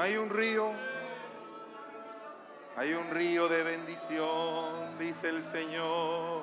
Hay 0.00 0.16
un 0.16 0.30
río, 0.30 0.72
hay 2.74 2.94
un 2.94 3.10
río 3.10 3.50
de 3.50 3.62
bendición, 3.62 4.98
dice 4.98 5.28
el 5.28 5.42
Señor, 5.42 6.42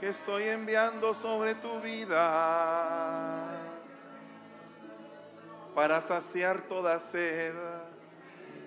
que 0.00 0.08
estoy 0.08 0.42
enviando 0.42 1.14
sobre 1.14 1.54
tu 1.54 1.80
vida 1.80 3.44
para 5.72 6.00
saciar 6.00 6.62
toda 6.62 6.98
sed 6.98 7.54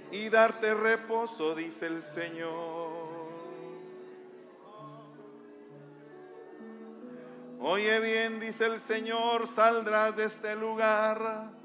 y 0.10 0.30
darte 0.30 0.74
reposo, 0.74 1.54
dice 1.54 1.88
el 1.88 2.02
Señor. 2.02 2.92
Oye 7.60 8.00
bien, 8.00 8.40
dice 8.40 8.68
el 8.68 8.80
Señor, 8.80 9.48
saldrás 9.48 10.16
de 10.16 10.24
este 10.24 10.56
lugar. 10.56 11.60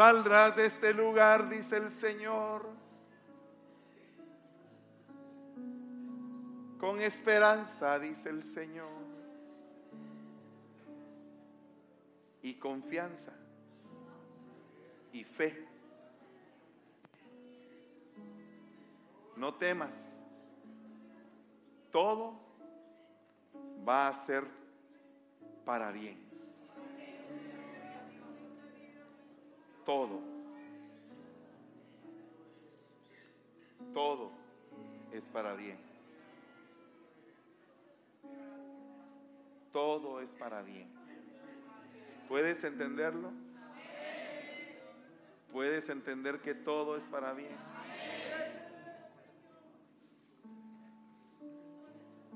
Saldrás 0.00 0.56
de 0.56 0.64
este 0.64 0.94
lugar, 0.94 1.50
dice 1.50 1.76
el 1.76 1.90
Señor, 1.90 2.66
con 6.78 7.02
esperanza, 7.02 7.98
dice 7.98 8.30
el 8.30 8.42
Señor, 8.42 8.88
y 12.40 12.54
confianza 12.54 13.34
y 15.12 15.22
fe. 15.22 15.68
No 19.36 19.54
temas, 19.56 20.18
todo 21.90 22.40
va 23.86 24.08
a 24.08 24.14
ser 24.14 24.46
para 25.66 25.92
bien. 25.92 26.29
Todo. 29.90 30.20
Todo 33.92 34.30
es 35.10 35.28
para 35.30 35.54
bien. 35.54 35.78
Todo 39.72 40.20
es 40.20 40.32
para 40.36 40.62
bien. 40.62 40.88
¿Puedes 42.28 42.62
entenderlo? 42.62 43.32
¿Puedes 45.50 45.88
entender 45.88 46.40
que 46.40 46.54
todo 46.54 46.96
es 46.96 47.06
para 47.06 47.32
bien? 47.32 47.56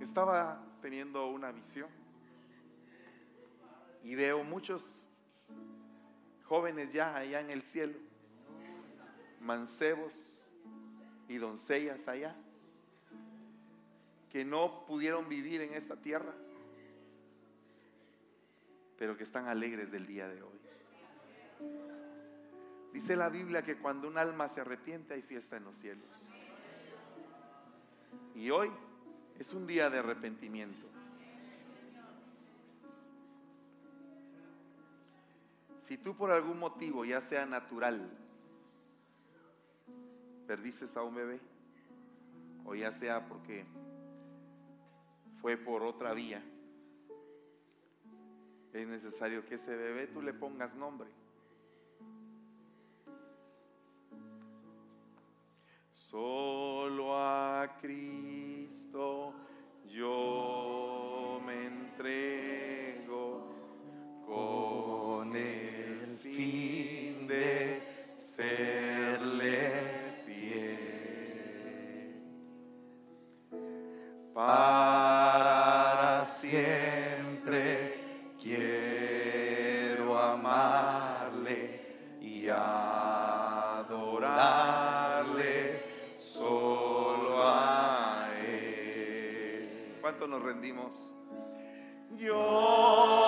Estaba 0.01 0.61
teniendo 0.83 1.29
una 1.29 1.53
visión 1.53 1.89
y 4.03 4.17
veo 4.17 4.43
muchos 4.43 5.04
jóvenes 6.45 6.93
ya 6.93 7.17
allá 7.17 7.41
en 7.41 7.51
el 7.51 7.63
cielo, 7.63 7.99
mancebos 9.41 10.45
y 11.29 11.37
doncellas 11.37 12.09
allá, 12.09 12.35
que 14.31 14.45
no 14.45 14.85
pudieron 14.87 15.29
vivir 15.29 15.61
en 15.61 15.75
esta 15.75 15.97
tierra, 15.97 16.35
pero 18.99 19.17
que 19.17 19.25
están 19.25 19.49
alegres 19.49 19.91
del 19.91 20.07
día 20.07 20.29
de 20.29 20.43
hoy. 20.43 20.61
Dice 22.93 23.17
la 23.17 23.29
Biblia 23.29 23.63
que 23.63 23.77
cuando 23.77 24.07
un 24.07 24.19
alma 24.19 24.49
se 24.49 24.61
arrepiente 24.61 25.15
hay 25.15 25.23
fiesta 25.23 25.57
en 25.57 25.65
los 25.65 25.77
cielos. 25.77 26.07
Y 28.37 28.51
hoy 28.51 28.71
es 29.39 29.53
un 29.53 29.67
día 29.67 29.91
de 29.91 29.99
arrepentimiento. 29.99 30.94
Si 35.87 35.99
tú 35.99 36.17
por 36.17 36.31
algún 36.31 36.59
motivo, 36.59 37.05
ya 37.05 37.21
sea 37.21 37.45
natural, 37.45 38.11
perdiste 40.47 40.87
a 40.99 41.03
un 41.03 41.15
bebé, 41.15 41.41
o 42.65 42.75
ya 42.75 42.91
sea 42.91 43.29
porque 43.29 43.67
fue 45.43 45.59
por 45.59 45.83
otra 45.83 46.15
vía, 46.15 46.43
es 48.73 48.89
necesario 48.89 49.45
que 49.45 49.57
ese 49.57 49.77
bebé 49.77 50.07
tú 50.07 50.23
le 50.23 50.33
pongas 50.33 50.75
nombre. 50.75 51.11
Solo 55.93 57.15
a 57.15 57.77
Cristo 57.83 59.35
yo 59.87 61.43
me 61.45 61.67
entrego 61.67 62.64
fin 66.35 67.27
de 67.29 68.11
serle 68.13 69.71
fiel. 70.27 72.13
Para 74.35 76.25
siempre 76.27 78.35
quiero 78.43 80.19
amarle 80.19 82.19
y 82.21 82.49
adorarle 82.49 82.65
solo 86.19 87.47
a 87.47 88.27
Él. 88.45 89.99
¿Cuánto 90.01 90.27
nos 90.27 90.43
rendimos? 90.43 91.15
Yo 92.17 93.24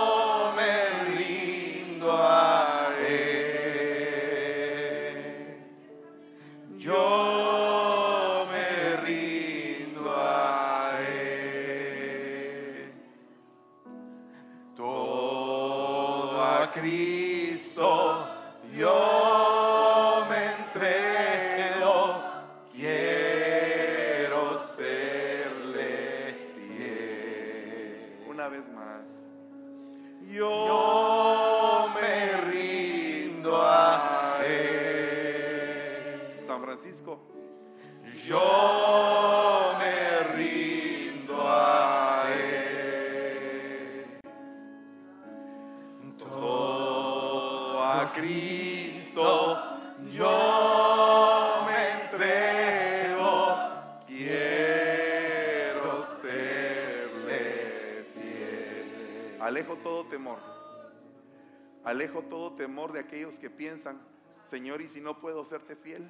Señor, 64.47 64.80
¿y 64.80 64.88
si 64.88 65.01
no 65.01 65.18
puedo 65.18 65.44
serte 65.44 65.74
fiel? 65.74 66.09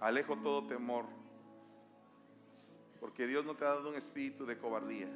Alejo 0.00 0.36
todo 0.36 0.66
temor. 0.66 1.06
Porque 3.00 3.26
Dios 3.26 3.46
no 3.46 3.56
te 3.56 3.64
ha 3.64 3.68
dado 3.68 3.88
un 3.88 3.94
espíritu 3.94 4.44
de 4.44 4.58
cobardía. 4.58 5.08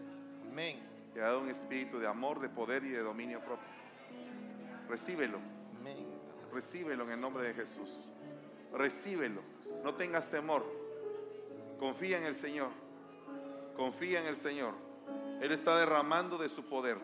Amén. 0.50 0.80
Te 1.12 1.20
ha 1.20 1.26
dado 1.26 1.40
un 1.40 1.50
espíritu 1.50 1.98
de 1.98 2.06
amor, 2.06 2.40
de 2.40 2.48
poder 2.48 2.84
y 2.84 2.88
de 2.88 3.00
dominio 3.00 3.40
propio. 3.40 3.68
Recíbelo. 4.88 5.38
Amén. 5.78 6.06
Recíbelo 6.52 7.04
en 7.04 7.10
el 7.10 7.20
nombre 7.20 7.44
de 7.44 7.52
Jesús. 7.52 8.08
Recíbelo. 8.72 9.42
No 9.84 9.94
tengas 9.94 10.30
temor. 10.30 10.64
Confía 11.78 12.16
en 12.16 12.24
el 12.24 12.34
Señor. 12.34 12.70
Confía 13.76 14.20
en 14.20 14.26
el 14.26 14.38
Señor. 14.38 14.72
Él 15.42 15.52
está 15.52 15.76
derramando 15.76 16.38
de 16.38 16.48
su 16.48 16.64
poder. 16.64 16.96